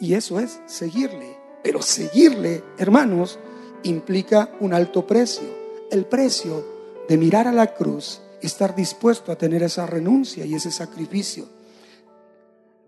Y 0.00 0.14
eso 0.14 0.40
es 0.40 0.60
seguirle. 0.66 1.36
Pero 1.62 1.80
seguirle, 1.80 2.64
hermanos, 2.78 3.38
implica 3.84 4.50
un 4.60 4.74
alto 4.74 5.06
precio. 5.06 5.48
El 5.90 6.06
precio 6.06 6.64
de 7.08 7.16
mirar 7.16 7.46
a 7.46 7.52
la 7.52 7.74
cruz 7.74 8.20
y 8.40 8.46
estar 8.46 8.74
dispuesto 8.74 9.30
a 9.30 9.36
tener 9.36 9.62
esa 9.62 9.86
renuncia 9.86 10.44
y 10.44 10.54
ese 10.54 10.70
sacrificio. 10.70 11.48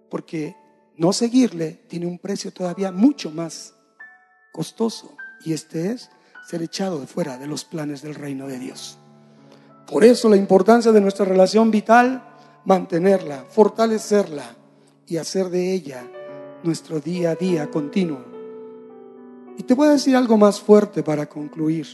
Porque 0.09 0.57
no 0.97 1.13
seguirle 1.13 1.81
tiene 1.89 2.07
un 2.07 2.19
precio 2.19 2.53
todavía 2.53 2.93
mucho 2.93 3.31
más 3.31 3.75
costoso. 4.53 5.17
Y 5.45 5.53
este 5.53 5.93
es 5.93 6.11
ser 6.49 6.63
echado 6.63 7.01
de 7.01 7.07
fuera 7.07 7.39
de 7.39 7.47
los 7.47 7.65
planes 7.65 8.03
del 8.03 8.15
reino 8.15 8.47
de 8.47 8.59
Dios. 8.59 8.99
Por 9.87 10.05
eso 10.05 10.29
la 10.29 10.37
importancia 10.37 10.93
de 10.93 11.01
nuestra 11.01 11.25
relación 11.25 11.71
vital, 11.71 12.34
mantenerla, 12.65 13.45
fortalecerla 13.49 14.57
y 15.07 15.17
hacer 15.17 15.51
de 15.51 15.73
ella 15.73 16.07
nuestro 16.63 17.01
día 17.01 17.31
a 17.31 17.35
día 17.35 17.71
continuo. 17.71 18.25
Y 19.57 19.63
te 19.63 19.75
voy 19.75 19.89
a 19.89 19.93
decir 19.93 20.17
algo 20.17 20.37
más 20.37 20.61
fuerte 20.61 21.03
para 21.03 21.27
concluir, 21.27 21.87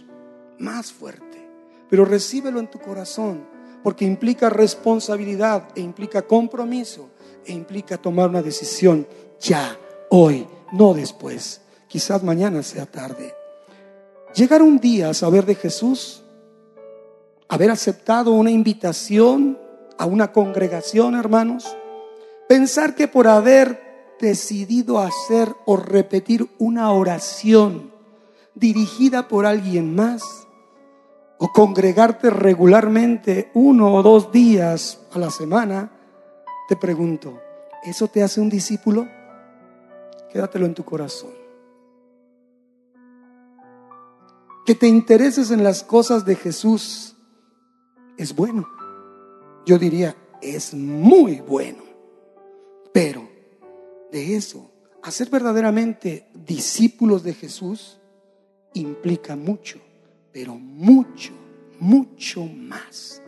más 0.59 0.93
fuerte, 0.93 1.47
pero 1.89 2.05
recíbelo 2.05 2.61
en 2.61 2.71
tu 2.71 2.79
corazón, 2.79 3.45
porque 3.83 4.05
implica 4.05 4.49
responsabilidad 4.49 5.68
e 5.75 5.81
implica 5.81 6.23
compromiso 6.23 7.11
e 7.45 7.53
implica 7.53 7.97
tomar 7.97 8.29
una 8.29 8.43
decisión 8.43 9.07
ya, 9.41 9.77
hoy, 10.11 10.47
no 10.73 10.95
después. 10.95 11.62
Quizás 11.89 12.23
mañana 12.23 12.62
sea 12.62 12.87
tarde. 12.87 13.35
Llegar 14.35 14.62
un 14.62 14.79
día 14.79 15.11
a 15.11 15.14
saber 15.14 15.45
de 15.45 15.57
Jesús, 15.57 16.23
haber 17.49 17.71
aceptado 17.71 18.31
una 18.33 18.51
invitación 18.51 19.59
a 20.01 20.07
una 20.07 20.32
congregación, 20.32 21.14
hermanos, 21.14 21.76
pensar 22.48 22.94
que 22.94 23.07
por 23.07 23.28
haber 23.28 24.14
decidido 24.18 24.98
hacer 24.98 25.55
o 25.66 25.76
repetir 25.76 26.48
una 26.59 26.90
oración 26.90 27.92
dirigida 28.55 29.28
por 29.28 29.44
alguien 29.44 29.94
más, 29.94 30.22
o 31.36 31.53
congregarte 31.53 32.30
regularmente 32.30 33.51
uno 33.53 33.92
o 33.94 34.03
dos 34.03 34.32
días 34.32 35.01
a 35.12 35.18
la 35.18 35.30
semana, 35.30 35.90
te 36.66 36.76
pregunto, 36.76 37.38
¿eso 37.84 38.09
te 38.09 38.22
hace 38.22 38.40
un 38.40 38.48
discípulo? 38.48 39.07
Quédatelo 40.32 40.64
en 40.64 40.74
tu 40.74 40.82
corazón. 40.82 41.32
Que 44.64 44.74
te 44.74 44.86
intereses 44.86 45.51
en 45.51 45.62
las 45.62 45.82
cosas 45.82 46.24
de 46.24 46.36
Jesús 46.36 47.16
es 48.16 48.34
bueno. 48.34 48.80
Yo 49.66 49.78
diría, 49.78 50.16
es 50.40 50.74
muy 50.74 51.40
bueno. 51.40 51.82
Pero 52.92 53.28
de 54.11 54.36
eso, 54.36 54.70
hacer 55.02 55.30
verdaderamente 55.30 56.28
discípulos 56.34 57.22
de 57.22 57.34
Jesús 57.34 58.00
implica 58.74 59.36
mucho, 59.36 59.80
pero 60.32 60.54
mucho, 60.54 61.32
mucho 61.78 62.44
más. 62.44 63.22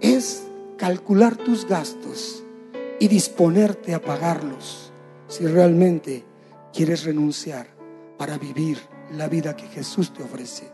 Es 0.00 0.44
calcular 0.76 1.36
tus 1.36 1.66
gastos 1.66 2.42
y 2.98 3.08
disponerte 3.08 3.94
a 3.94 4.02
pagarlos 4.02 4.92
si 5.28 5.46
realmente 5.46 6.24
quieres 6.72 7.04
renunciar 7.04 7.68
para 8.18 8.38
vivir 8.38 8.78
la 9.12 9.28
vida 9.28 9.56
que 9.56 9.66
Jesús 9.66 10.12
te 10.12 10.22
ofrece. 10.22 10.70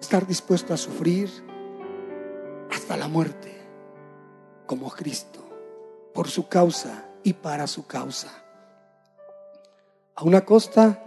Estar 0.00 0.26
dispuesto 0.26 0.74
a 0.74 0.76
sufrir 0.76 1.30
la 2.96 3.08
muerte 3.08 3.52
como 4.66 4.90
Cristo 4.90 5.40
por 6.14 6.28
su 6.28 6.48
causa 6.48 7.08
y 7.22 7.32
para 7.32 7.66
su 7.66 7.86
causa. 7.86 8.28
A 10.14 10.24
una 10.24 10.44
costa 10.44 11.04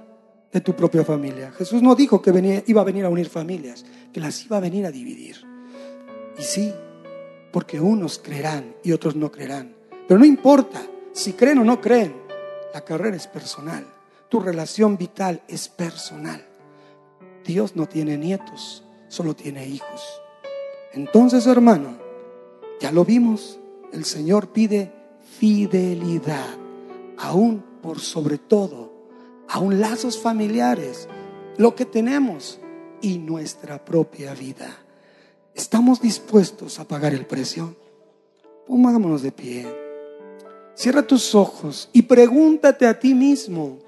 de 0.52 0.62
tu 0.62 0.76
propia 0.76 1.04
familia. 1.04 1.52
Jesús 1.52 1.82
no 1.82 1.96
dijo 1.96 2.22
que 2.22 2.32
venía, 2.32 2.64
iba 2.68 2.82
a 2.82 2.86
venir 2.86 3.06
a 3.06 3.10
unir 3.10 3.30
familias, 3.30 3.86
que 4.12 4.20
las 4.20 4.44
iba 4.46 4.58
a 4.58 4.60
venir 4.60 4.86
a 4.86 4.92
dividir. 4.92 5.38
Y 6.38 6.44
sí, 6.44 6.74
porque 7.52 7.80
unos 7.80 8.20
creerán 8.20 8.76
y 8.84 8.92
otros 8.92 9.16
no 9.16 9.32
creerán. 9.32 9.76
Pero 10.08 10.20
no 10.20 10.26
importa 10.26 10.82
si 11.12 11.34
creen 11.34 11.60
o 11.60 11.64
no 11.64 11.82
creen, 11.82 12.16
la 12.74 12.82
carrera 12.82 13.16
es 13.16 13.28
personal. 13.28 13.86
Tu 14.30 14.40
relación 14.40 14.98
vital 14.98 15.42
es 15.48 15.70
personal. 15.70 16.44
Dios 17.46 17.76
no 17.76 17.88
tiene 17.88 18.18
nietos, 18.18 18.84
solo 19.08 19.36
tiene 19.36 19.68
hijos. 19.68 20.22
Entonces, 20.94 21.48
hermano, 21.48 21.98
ya 22.80 22.91
lo 22.91 23.04
vimos, 23.04 23.60
el 23.91 24.06
Señor 24.06 24.50
pide 24.50 24.94
fidelidad, 25.39 26.58
aún 27.18 27.64
por 27.82 28.00
sobre 28.00 28.38
todo, 28.38 28.91
aún 29.50 29.80
lazos 29.80 30.20
familiares, 30.20 31.08
lo 31.58 31.76
que 31.76 31.86
tenemos 31.86 32.60
y 33.02 33.18
nuestra 33.18 33.84
propia 33.84 34.34
vida. 34.34 34.78
¿Estamos 35.56 36.00
dispuestos 36.02 36.80
a 36.80 36.88
pagar 36.88 37.14
el 37.14 37.26
precio? 37.26 37.76
Pongámonos 38.68 39.22
de 39.22 39.32
pie. 39.32 39.68
Cierra 40.76 41.04
tus 41.04 41.36
ojos 41.36 41.89
y 41.91 42.04
pregúntate 42.04 42.88
a 42.88 43.00
ti 43.00 43.14
mismo. 43.14 43.80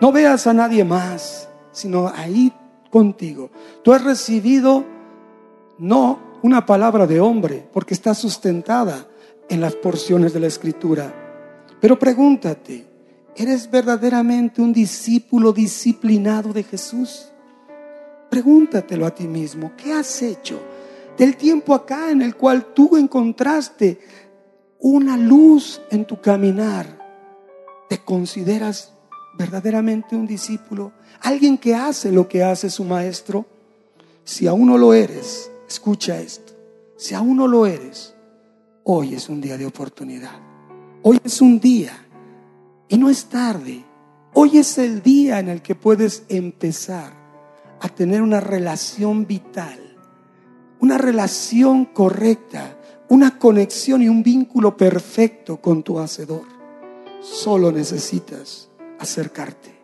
No 0.00 0.12
veas 0.12 0.46
a 0.46 0.52
nadie 0.54 0.84
más, 0.84 1.48
sino 1.72 2.08
ahí 2.08 2.52
contigo. 2.90 3.50
Tú 3.82 3.92
has 3.92 4.04
recibido 4.04 4.84
no 5.78 6.25
una 6.46 6.64
palabra 6.64 7.08
de 7.08 7.18
hombre, 7.18 7.68
porque 7.72 7.92
está 7.92 8.14
sustentada 8.14 9.08
en 9.48 9.60
las 9.60 9.74
porciones 9.74 10.32
de 10.32 10.38
la 10.38 10.46
escritura. 10.46 11.12
Pero 11.80 11.98
pregúntate, 11.98 12.86
¿eres 13.34 13.68
verdaderamente 13.68 14.62
un 14.62 14.72
discípulo 14.72 15.52
disciplinado 15.52 16.52
de 16.52 16.62
Jesús? 16.62 17.32
Pregúntatelo 18.30 19.06
a 19.06 19.10
ti 19.12 19.26
mismo, 19.26 19.72
¿qué 19.76 19.92
has 19.92 20.22
hecho 20.22 20.60
del 21.18 21.36
tiempo 21.36 21.74
acá 21.74 22.12
en 22.12 22.22
el 22.22 22.36
cual 22.36 22.66
tú 22.72 22.96
encontraste 22.96 23.98
una 24.78 25.16
luz 25.16 25.82
en 25.90 26.04
tu 26.04 26.20
caminar? 26.20 26.86
¿Te 27.88 27.98
consideras 27.98 28.92
verdaderamente 29.36 30.14
un 30.14 30.28
discípulo? 30.28 30.92
¿Alguien 31.22 31.58
que 31.58 31.74
hace 31.74 32.12
lo 32.12 32.28
que 32.28 32.44
hace 32.44 32.70
su 32.70 32.84
maestro? 32.84 33.46
Si 34.22 34.46
aún 34.46 34.68
no 34.68 34.78
lo 34.78 34.94
eres, 34.94 35.50
escucha 35.68 36.18
esto. 36.20 36.52
Si 36.96 37.14
aún 37.14 37.36
no 37.36 37.46
lo 37.46 37.66
eres, 37.66 38.16
Hoy 38.88 39.14
es 39.14 39.28
un 39.28 39.40
día 39.40 39.58
de 39.58 39.66
oportunidad. 39.66 40.38
Hoy 41.02 41.18
es 41.24 41.40
un 41.40 41.58
día 41.58 42.06
y 42.86 42.96
no 42.96 43.10
es 43.10 43.24
tarde. 43.24 43.84
Hoy 44.32 44.58
es 44.58 44.78
el 44.78 45.02
día 45.02 45.40
en 45.40 45.48
el 45.48 45.60
que 45.60 45.74
puedes 45.74 46.22
empezar 46.28 47.12
a 47.80 47.88
tener 47.88 48.22
una 48.22 48.38
relación 48.38 49.26
vital, 49.26 49.80
una 50.78 50.98
relación 50.98 51.86
correcta, 51.86 52.78
una 53.08 53.40
conexión 53.40 54.02
y 54.02 54.08
un 54.08 54.22
vínculo 54.22 54.76
perfecto 54.76 55.60
con 55.60 55.82
tu 55.82 55.98
Hacedor. 55.98 56.46
Solo 57.20 57.72
necesitas 57.72 58.70
acercarte. 59.00 59.74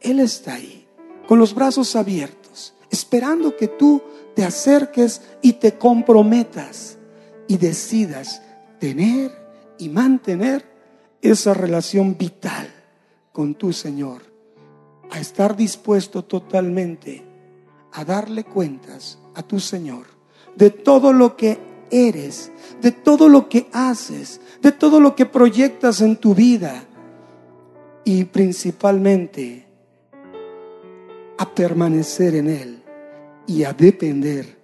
Él 0.00 0.20
está 0.20 0.54
ahí, 0.54 0.86
con 1.26 1.40
los 1.40 1.52
brazos 1.52 1.96
abiertos, 1.96 2.74
esperando 2.92 3.56
que 3.56 3.66
tú 3.66 4.00
te 4.36 4.44
acerques 4.44 5.22
y 5.40 5.54
te 5.54 5.78
comprometas 5.78 6.98
y 7.48 7.56
decidas 7.56 8.42
tener 8.78 9.32
y 9.78 9.88
mantener 9.88 10.62
esa 11.22 11.54
relación 11.54 12.18
vital 12.18 12.68
con 13.32 13.54
tu 13.54 13.72
Señor, 13.72 14.20
a 15.10 15.18
estar 15.18 15.56
dispuesto 15.56 16.22
totalmente 16.22 17.24
a 17.92 18.04
darle 18.04 18.44
cuentas 18.44 19.18
a 19.34 19.42
tu 19.42 19.58
Señor 19.58 20.04
de 20.54 20.68
todo 20.68 21.14
lo 21.14 21.34
que 21.34 21.58
eres, 21.90 22.52
de 22.82 22.92
todo 22.92 23.30
lo 23.30 23.48
que 23.48 23.68
haces, 23.72 24.42
de 24.60 24.70
todo 24.70 25.00
lo 25.00 25.16
que 25.16 25.24
proyectas 25.24 26.02
en 26.02 26.16
tu 26.16 26.34
vida 26.34 26.84
y 28.04 28.24
principalmente 28.24 29.66
a 31.38 31.54
permanecer 31.54 32.34
en 32.34 32.50
Él 32.50 32.85
y 33.46 33.64
a 33.64 33.72
depender 33.72 34.56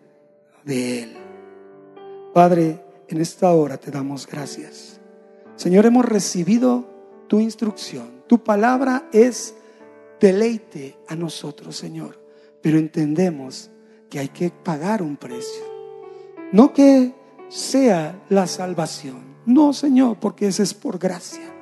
de 0.64 1.03
Él. 1.03 1.16
Padre, 2.33 2.83
en 3.09 3.20
esta 3.20 3.53
hora 3.53 3.76
te 3.76 3.91
damos 3.91 4.26
gracias. 4.26 5.01
Señor, 5.57 5.87
hemos 5.87 6.05
recibido 6.05 6.87
tu 7.28 7.41
instrucción. 7.41 8.22
Tu 8.26 8.43
palabra 8.43 9.09
es 9.12 9.55
deleite 10.20 10.97
a 11.09 11.14
nosotros, 11.14 11.76
Señor. 11.76 12.18
Pero 12.62 12.78
entendemos 12.78 13.70
que 14.09 14.18
hay 14.18 14.28
que 14.28 14.51
pagar 14.51 15.03
un 15.03 15.16
precio. 15.16 15.64
No 16.53 16.72
que 16.72 17.14
sea 17.49 18.22
la 18.28 18.47
salvación. 18.47 19.33
No, 19.47 19.72
Señor, 19.72 20.18
porque 20.20 20.49
ese 20.49 20.62
es 20.62 20.74
por 20.74 20.99
gracia. 20.99 21.53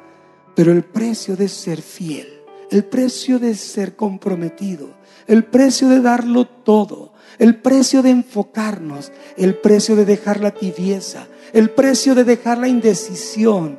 Pero 0.55 0.73
el 0.73 0.85
precio 0.85 1.37
de 1.37 1.49
ser 1.49 1.81
fiel, 1.81 2.29
el 2.71 2.85
precio 2.85 3.39
de 3.39 3.55
ser 3.55 3.97
comprometido, 3.97 4.91
el 5.31 5.45
precio 5.45 5.89
de 5.89 6.01
darlo 6.01 6.45
todo, 6.45 7.13
el 7.39 7.55
precio 7.55 8.03
de 8.03 8.11
enfocarnos, 8.11 9.13
el 9.37 9.55
precio 9.55 9.95
de 9.95 10.05
dejar 10.05 10.41
la 10.41 10.51
tibieza, 10.51 11.29
el 11.53 11.71
precio 11.71 12.17
de 12.17 12.25
dejar 12.25 12.59
la 12.59 12.67
indecisión, 12.67 13.79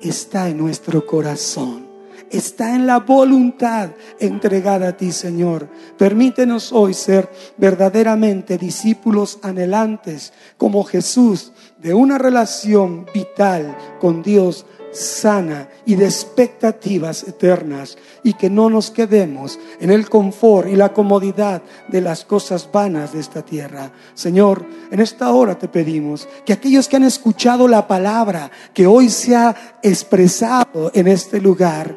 está 0.00 0.48
en 0.48 0.58
nuestro 0.58 1.04
corazón 1.04 1.92
está 2.30 2.74
en 2.74 2.86
la 2.86 2.98
voluntad 2.98 3.90
entregada 4.18 4.88
a 4.88 4.96
ti, 4.96 5.12
Señor. 5.12 5.68
Permítenos 5.98 6.72
hoy 6.72 6.94
ser 6.94 7.30
verdaderamente 7.58 8.56
discípulos 8.56 9.38
anhelantes 9.42 10.32
como 10.56 10.82
Jesús 10.82 11.52
de 11.78 11.92
una 11.92 12.16
relación 12.16 13.06
vital 13.12 13.76
con 14.00 14.22
Dios 14.22 14.64
sana 14.92 15.68
y 15.86 15.94
de 15.94 16.04
expectativas 16.04 17.24
eternas 17.26 17.96
y 18.22 18.34
que 18.34 18.50
no 18.50 18.70
nos 18.70 18.90
quedemos 18.90 19.58
en 19.80 19.90
el 19.90 20.08
confort 20.08 20.68
y 20.68 20.76
la 20.76 20.92
comodidad 20.92 21.62
de 21.88 22.00
las 22.00 22.24
cosas 22.24 22.68
vanas 22.70 23.12
de 23.12 23.20
esta 23.20 23.42
tierra. 23.42 23.92
Señor, 24.14 24.64
en 24.90 25.00
esta 25.00 25.30
hora 25.32 25.58
te 25.58 25.68
pedimos 25.68 26.28
que 26.44 26.52
aquellos 26.52 26.88
que 26.88 26.96
han 26.96 27.04
escuchado 27.04 27.68
la 27.68 27.86
palabra 27.86 28.50
que 28.74 28.86
hoy 28.86 29.08
se 29.08 29.34
ha 29.34 29.78
expresado 29.82 30.90
en 30.94 31.08
este 31.08 31.40
lugar, 31.40 31.96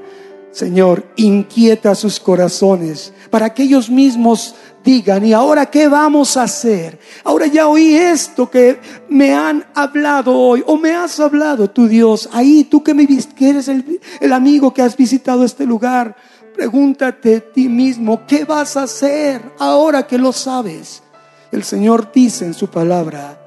Señor, 0.55 1.03
inquieta 1.17 1.93
sus 1.95 2.17
corazones 2.17 3.11
para 3.29 3.53
que 3.53 3.63
ellos 3.63 3.89
mismos 3.89 4.55
digan, 4.85 5.25
¿y 5.25 5.33
ahora 5.33 5.65
qué 5.65 5.89
vamos 5.89 6.37
a 6.37 6.43
hacer? 6.43 6.97
Ahora 7.25 7.47
ya 7.47 7.67
oí 7.67 7.93
esto 7.93 8.49
que 8.49 8.79
me 9.09 9.33
han 9.33 9.65
hablado 9.75 10.33
hoy, 10.33 10.63
o 10.65 10.77
me 10.77 10.91
has 10.91 11.19
hablado 11.19 11.69
tu 11.69 11.89
Dios, 11.89 12.29
ahí 12.31 12.63
tú 12.63 12.81
que, 12.81 12.93
me, 12.93 13.05
que 13.05 13.49
eres 13.49 13.67
el, 13.67 13.99
el 14.21 14.31
amigo 14.31 14.73
que 14.73 14.81
has 14.81 14.95
visitado 14.95 15.43
este 15.43 15.65
lugar, 15.65 16.15
pregúntate 16.55 17.35
a 17.35 17.41
ti 17.41 17.67
mismo, 17.67 18.25
¿qué 18.25 18.45
vas 18.45 18.77
a 18.77 18.83
hacer 18.83 19.41
ahora 19.59 20.07
que 20.07 20.17
lo 20.17 20.31
sabes? 20.31 21.03
El 21.51 21.65
Señor 21.65 22.13
dice 22.13 22.45
en 22.45 22.53
su 22.53 22.69
palabra, 22.69 23.37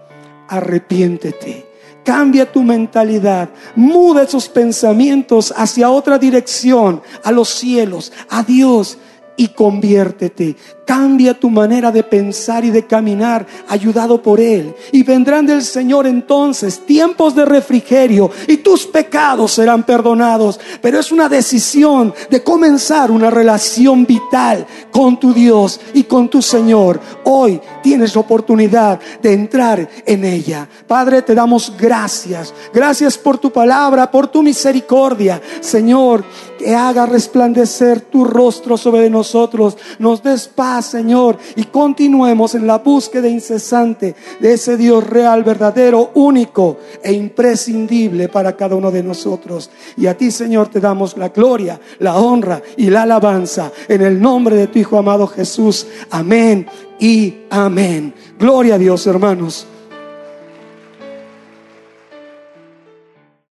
arrepiéntete 0.47 1.68
Cambia 2.09 2.51
tu 2.51 2.63
mentalidad, 2.63 3.51
muda 3.77 4.23
esos 4.23 4.49
pensamientos 4.49 5.53
hacia 5.55 5.91
otra 5.91 6.19
dirección, 6.19 7.03
a 7.23 7.31
los 7.31 7.51
cielos, 7.51 8.15
a 8.31 8.43
Dios 8.43 8.97
y 9.39 9.49
conviértete. 9.49 10.57
Cambia 10.85 11.39
tu 11.39 11.49
manera 11.49 11.93
de 11.93 12.03
pensar 12.03 12.65
y 12.65 12.71
de 12.71 12.87
caminar, 12.87 13.47
ayudado 13.69 14.21
por 14.23 14.41
Él. 14.41 14.75
Y 14.91 15.03
vendrán 15.03 15.47
del 15.47 15.63
Señor 15.63 16.07
entonces 16.07 16.85
tiempos 16.85 17.35
de 17.35 17.45
refrigerio 17.45 18.31
y 18.47 18.59
tus 18.59 18.87
pecados 18.87 19.53
serán 19.53 19.85
perdonados. 19.85 20.59
Pero 20.83 20.99
es 20.99 21.13
una 21.13 21.29
decisión 21.29 22.13
de 22.31 22.43
comenzar 22.43 23.11
una 23.11 23.31
relación 23.31 24.05
vital 24.07 24.67
con 24.91 25.21
tu 25.21 25.33
Dios 25.33 25.81
y 25.95 26.05
con 26.05 26.29
tu 26.29 26.43
Señor. 26.43 27.01
Hoy 27.25 27.61
tienes 27.83 28.15
la 28.15 28.23
oportunidad 28.23 28.99
de 29.23 29.33
entrar 29.33 29.89
en 30.05 30.25
ella. 30.25 30.69
Padre, 30.87 31.23
te 31.23 31.35
damos 31.35 31.73
gracias. 31.79 32.53
Gracias 32.75 33.17
por 33.17 33.39
tu 33.39 33.53
palabra, 33.53 34.11
por 34.11 34.27
tu 34.27 34.43
misericordia. 34.43 35.41
Señor, 35.61 36.25
que 36.59 36.75
haga 36.75 37.07
resplandecer 37.07 38.03
tu 38.03 38.25
rostro 38.25 38.77
sobre 38.77 39.09
nosotros. 39.09 39.79
Nos 39.99 40.23
des 40.23 40.49
paz 40.49 40.89
Señor, 40.99 41.39
y 41.57 41.65
continuemos 41.65 42.55
en 42.55 42.67
la 42.67 42.79
búsqueda 42.79 43.29
incesante 43.29 44.15
de 44.41 44.53
ese 44.53 44.77
Dios 44.77 45.07
real, 45.07 45.45
verdadero, 45.45 46.11
único 46.15 46.79
e 47.03 47.13
imprescindible 47.13 48.29
para 48.29 48.57
cada 48.57 48.75
uno 48.75 48.91
de 48.91 49.03
nosotros. 49.03 49.71
Y 49.97 50.07
a 50.07 50.17
ti, 50.17 50.31
Señor, 50.31 50.69
te 50.69 50.81
damos 50.81 51.17
la 51.17 51.29
gloria, 51.29 51.81
la 52.01 52.17
honra 52.17 52.61
y 52.77 52.91
la 52.91 53.03
alabanza 53.03 53.71
en 53.89 54.03
el 54.03 54.21
nombre 54.21 54.57
de 54.57 54.67
tu 54.67 54.79
Hijo 54.79 54.99
amado 54.99 55.27
Jesús. 55.27 55.87
Amén 56.11 56.67
y 56.99 57.43
amén. 57.51 58.13
Gloria 58.39 58.75
a 58.75 58.79
Dios, 58.79 59.07
hermanos. 59.07 59.67